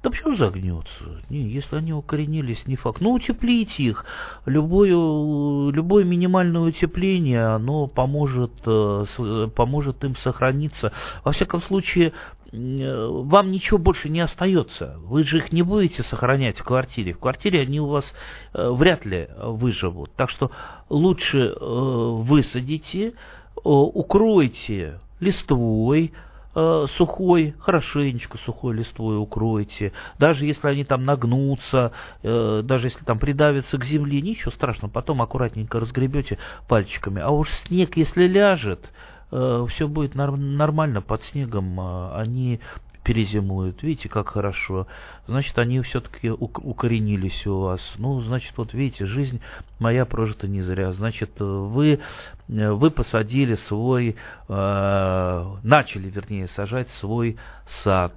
Да 0.00 0.10
почему 0.10 0.36
загнется? 0.36 1.04
Не, 1.28 1.48
если 1.48 1.76
они 1.76 1.92
укоренились, 1.92 2.68
не 2.68 2.76
факт. 2.76 3.00
Ну, 3.00 3.12
утеплите 3.12 3.82
их. 3.82 4.04
Любое, 4.46 4.90
любое 4.90 6.04
минимальное 6.04 6.60
утепление, 6.60 7.46
оно 7.46 7.88
поможет, 7.88 8.52
э, 8.64 9.48
поможет 9.56 10.04
им 10.04 10.14
сохраниться. 10.14 10.92
Во 11.24 11.32
всяком 11.32 11.60
случае, 11.62 12.12
э, 12.52 13.06
вам 13.10 13.50
ничего 13.50 13.78
больше 13.78 14.08
не 14.08 14.20
остается. 14.20 14.98
Вы 15.00 15.24
же 15.24 15.38
их 15.38 15.50
не 15.50 15.62
будете 15.62 16.04
сохранять 16.04 16.60
в 16.60 16.64
квартире. 16.64 17.12
В 17.12 17.18
квартире 17.18 17.62
они 17.62 17.80
у 17.80 17.86
вас 17.86 18.14
э, 18.54 18.70
вряд 18.70 19.04
ли 19.04 19.28
выживут. 19.36 20.12
Так 20.14 20.30
что 20.30 20.52
лучше 20.88 21.56
высадите, 21.60 23.14
укройте 23.64 25.00
листвой, 25.20 26.12
э, 26.54 26.86
сухой, 26.96 27.54
хорошенечко 27.58 28.38
сухой 28.38 28.76
листвой 28.76 29.18
укройте. 29.18 29.92
Даже 30.18 30.46
если 30.46 30.68
они 30.68 30.84
там 30.84 31.04
нагнутся, 31.04 31.92
э, 32.22 32.62
даже 32.64 32.88
если 32.88 33.04
там 33.04 33.18
придавятся 33.18 33.78
к 33.78 33.84
земле, 33.84 34.20
ничего 34.20 34.50
страшного, 34.50 34.90
потом 34.90 35.22
аккуратненько 35.22 35.80
разгребете 35.80 36.38
пальчиками. 36.68 37.20
А 37.20 37.30
уж 37.30 37.50
снег, 37.50 37.96
если 37.96 38.26
ляжет, 38.26 38.90
э, 39.30 39.66
все 39.68 39.88
будет 39.88 40.14
нормально 40.14 41.02
под 41.02 41.22
снегом, 41.24 41.78
они 42.14 42.60
перезимуют. 43.08 43.82
Видите, 43.82 44.10
как 44.10 44.28
хорошо. 44.28 44.86
Значит, 45.26 45.58
они 45.58 45.80
все-таки 45.80 46.28
укоренились 46.28 47.46
у 47.46 47.60
вас. 47.60 47.80
Ну, 47.96 48.20
значит, 48.20 48.52
вот 48.58 48.74
видите, 48.74 49.06
жизнь 49.06 49.40
моя 49.78 50.04
прожита 50.04 50.46
не 50.46 50.60
зря. 50.60 50.92
Значит, 50.92 51.30
вы, 51.40 52.00
вы 52.48 52.90
посадили 52.90 53.54
свой, 53.54 54.14
э, 54.46 55.56
начали, 55.62 56.10
вернее, 56.10 56.48
сажать 56.48 56.90
свой 57.00 57.38
сад. 57.82 58.12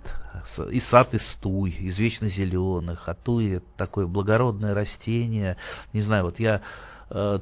И 0.70 0.82
сад 0.82 1.14
из 1.14 1.24
туй, 1.42 1.70
из 1.70 1.98
вечно 1.98 2.28
зеленых. 2.28 3.08
А 3.08 3.14
это 3.14 3.64
такое 3.78 4.08
благородное 4.08 4.74
растение. 4.74 5.56
Не 5.94 6.02
знаю, 6.02 6.26
вот 6.26 6.38
я 6.38 6.64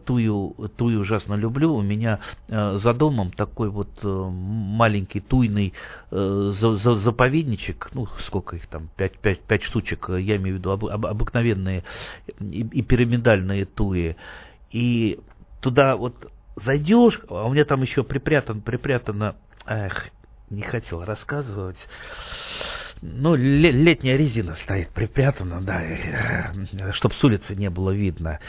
тую, 0.06 0.56
тую 0.78 1.02
ужасно 1.02 1.36
люблю. 1.36 1.74
У 1.74 1.82
меня 1.82 2.20
э, 2.48 2.78
за 2.78 2.94
домом 2.94 3.32
такой 3.32 3.70
вот 3.70 3.90
э, 4.04 4.08
маленький 4.08 5.20
туйный 5.20 5.74
заповедничек, 6.12 7.90
ну, 7.94 8.08
сколько 8.20 8.56
их 8.56 8.68
там, 8.68 8.90
пять, 8.96 9.18
пять, 9.20 9.42
пять 9.42 9.64
штучек, 9.64 10.10
я 10.10 10.38
имею 10.38 10.56
в 10.56 10.60
виду 10.60 10.72
об, 10.72 10.86
обыкновенные 10.86 11.84
и, 12.40 12.62
и 12.62 12.82
пирамидальные 12.82 13.66
туи. 13.66 14.16
И 14.72 15.20
туда 15.62 15.96
вот 15.96 16.32
зайдешь, 16.56 17.22
а 17.30 17.46
у 17.46 17.54
меня 17.54 17.66
там 17.66 17.82
еще 17.82 18.04
припрятан, 18.04 18.62
припрятано, 18.62 19.36
эх, 19.66 20.10
не 20.50 20.62
хотел 20.62 21.04
рассказывать. 21.04 21.78
Ну, 23.02 23.36
летняя 23.36 24.18
резина 24.18 24.56
стоит 24.56 24.90
припрятана, 24.90 25.62
да, 25.62 25.82
э, 25.82 26.92
чтобы 26.92 27.16
с 27.16 27.24
улицы 27.24 27.56
не 27.56 27.70
было 27.70 27.92
видно. 27.92 28.40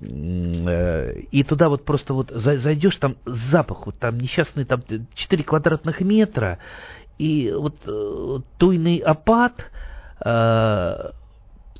Э, 0.00 1.12
и 1.30 1.44
туда 1.44 1.68
вот 1.68 1.84
просто 1.84 2.12
вот 2.12 2.30
зайдешь, 2.30 2.96
там 2.96 3.16
запах, 3.24 3.86
вот 3.86 3.98
там 3.98 4.18
несчастный, 4.18 4.64
там 4.64 4.82
4 5.14 5.44
квадратных 5.44 6.00
метра, 6.00 6.58
и 7.18 7.52
вот 7.56 7.76
э, 7.86 8.38
туйный 8.58 8.98
опад, 8.98 9.70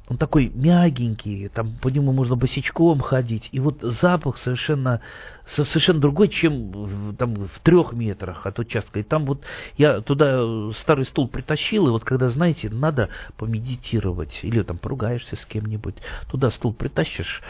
он 0.06 0.18
такой 0.18 0.50
мягенький, 0.54 1.48
там 1.48 1.76
по 1.80 1.88
нему 1.88 2.12
можно 2.12 2.36
босичком 2.36 3.00
ходить, 3.00 3.48
и 3.52 3.60
вот 3.60 3.80
запах 3.80 4.36
совершенно, 4.36 5.00
совершенно 5.46 5.98
другой, 5.98 6.28
чем 6.28 7.16
там 7.16 7.34
в 7.34 7.58
трех 7.60 7.94
метрах 7.94 8.44
от 8.46 8.58
участка. 8.58 9.00
И 9.00 9.02
там 9.02 9.24
вот 9.24 9.42
я 9.78 10.02
туда 10.02 10.70
старый 10.72 11.06
стул 11.06 11.28
притащил, 11.28 11.88
и 11.88 11.90
вот 11.90 12.04
когда, 12.04 12.28
знаете, 12.28 12.68
надо 12.68 13.08
помедитировать, 13.38 14.40
или 14.42 14.62
там 14.62 14.76
поругаешься 14.76 15.36
с 15.36 15.46
кем-нибудь, 15.46 15.96
туда 16.30 16.50
стул 16.50 16.74
притащишь, 16.74 17.42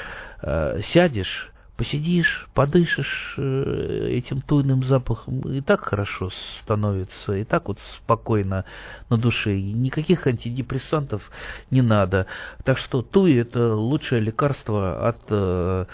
э, 0.43 0.81
сядешь, 0.85 1.51
посидишь, 1.77 2.49
подышишь 2.55 3.35
э, 3.37 4.09
этим 4.11 4.41
туйным 4.41 4.85
запахом, 4.85 5.41
и 5.41 5.61
так 5.61 5.85
хорошо 5.85 6.31
становится, 6.61 7.35
и 7.35 7.45
так 7.45 7.69
вот 7.69 7.79
спокойно 7.97 8.65
на 9.11 9.17
душе. 9.17 9.61
Никаких 9.61 10.27
антидепрессантов 10.27 11.31
не 11.71 11.83
надо. 11.83 12.27
Так 12.65 12.79
что 12.79 13.03
туй 13.03 13.35
это 13.37 13.75
лучшее 13.75 14.21
лекарство 14.21 15.09
от, 15.09 15.19
э, 15.31 15.87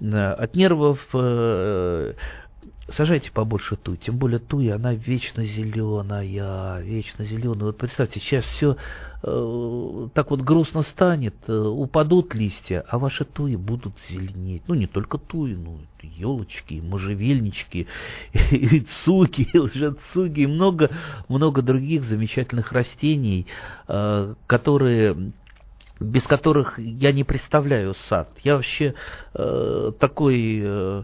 от 0.00 0.54
нервов, 0.54 1.00
э, 1.12 2.14
сажайте 2.88 3.30
побольше 3.30 3.76
туй, 3.76 3.96
тем 3.96 4.18
более 4.18 4.38
туй, 4.38 4.72
она 4.72 4.94
вечно 4.94 5.42
зеленая, 5.42 6.80
вечно 6.80 7.24
зеленая. 7.24 7.66
Вот 7.66 7.78
представьте, 7.78 8.20
сейчас 8.20 8.44
все 8.44 8.76
э, 9.22 10.08
так 10.12 10.30
вот 10.30 10.40
грустно 10.42 10.82
станет, 10.82 11.34
э, 11.46 11.52
упадут 11.52 12.34
листья, 12.34 12.84
а 12.88 12.98
ваши 12.98 13.24
туи 13.24 13.56
будут 13.56 13.94
зеленеть. 14.08 14.62
Ну, 14.68 14.74
не 14.74 14.86
только 14.86 15.18
туи, 15.18 15.54
ну, 15.54 15.78
елочки, 16.02 16.80
можжевельнички, 16.80 17.86
и 18.32 18.80
цуги, 18.80 19.48
и 19.52 19.58
лжецуги, 19.58 20.40
и 20.40 20.46
много, 20.46 20.90
много 21.28 21.62
других 21.62 22.04
замечательных 22.04 22.72
растений, 22.72 23.46
э, 23.88 24.34
которые 24.46 25.32
без 26.00 26.24
которых 26.24 26.76
я 26.80 27.12
не 27.12 27.22
представляю 27.22 27.94
сад. 27.94 28.28
Я 28.42 28.56
вообще 28.56 28.94
э, 29.32 29.92
такой 30.00 30.60
Э, 30.64 31.02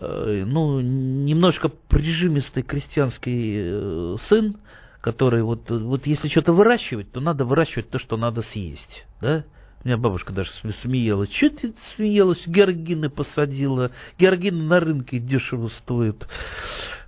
ну, 0.00 0.80
немножко 0.80 1.68
прижимистый 1.68 2.62
крестьянский 2.62 3.54
э, 3.56 4.16
сын, 4.20 4.56
который 5.00 5.42
вот, 5.42 5.70
вот 5.70 6.06
если 6.06 6.28
что-то 6.28 6.52
выращивать, 6.52 7.12
то 7.12 7.20
надо 7.20 7.44
выращивать 7.44 7.90
то, 7.90 7.98
что 7.98 8.16
надо 8.16 8.42
съесть, 8.42 9.06
да? 9.20 9.44
У 9.84 9.86
меня 9.86 9.96
бабушка 9.96 10.32
даже 10.32 10.50
смеялась. 10.72 11.32
Что 11.32 11.50
ты 11.50 11.74
смеялась? 11.94 12.48
Георгины 12.48 13.08
посадила. 13.10 13.92
Георгины 14.18 14.64
на 14.64 14.80
рынке 14.80 15.20
дешево 15.20 15.68
стоят. 15.68 16.28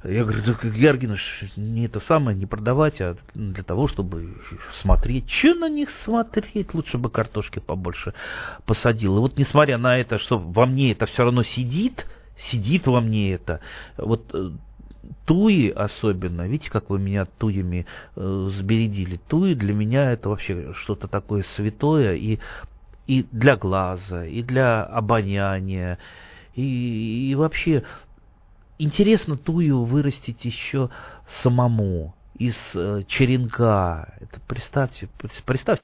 Я 0.05 0.23
говорю, 0.23 0.43
да 0.47 0.69
георгины 0.69 1.17
не 1.57 1.87
это 1.87 1.99
самое, 1.99 2.37
не 2.39 2.47
продавать, 2.47 3.01
а 3.01 3.17
для 3.35 3.65
того, 3.65 3.89
чтобы 3.89 4.37
смотреть. 4.73 5.29
Что 5.29 5.55
на 5.55 5.69
них 5.69 5.91
смотреть? 5.91 6.73
Лучше 6.73 6.97
бы 6.97 7.11
картошки 7.11 7.59
побольше 7.59 8.15
посадила. 8.67 9.19
И 9.19 9.21
вот 9.21 9.37
несмотря 9.37 9.77
на 9.77 9.99
это, 9.99 10.19
что 10.19 10.39
во 10.39 10.65
мне 10.65 10.93
это 10.93 11.07
все 11.07 11.25
равно 11.25 11.43
сидит, 11.43 12.07
сидит 12.41 12.87
во 12.87 13.01
мне 13.01 13.33
это. 13.33 13.61
Вот 13.97 14.31
э, 14.35 14.51
туи 15.27 15.71
особенно, 15.71 16.47
видите, 16.47 16.71
как 16.71 16.91
вы 16.91 16.99
меня 16.99 17.25
туями 17.25 17.87
э, 18.17 18.49
сбередили. 18.51 19.21
Туи 19.29 19.55
для 19.55 19.75
меня 19.75 20.13
это 20.13 20.29
вообще 20.29 20.73
что-то 20.75 21.09
такое 21.09 21.43
святое 21.43 22.15
и, 22.15 22.39
и 23.07 23.27
для 23.31 23.57
глаза, 23.57 24.25
и 24.27 24.43
для 24.43 24.83
обоняния, 24.83 25.99
и, 26.55 27.31
и 27.31 27.35
вообще 27.35 27.85
интересно 28.79 29.37
тую 29.37 29.85
вырастить 29.85 30.45
еще 30.45 30.91
самому 31.27 32.15
из 32.41 32.57
э, 32.75 33.03
черенка. 33.07 34.15
Это 34.19 34.41
представьте, 34.47 35.09
представьте 35.19 35.45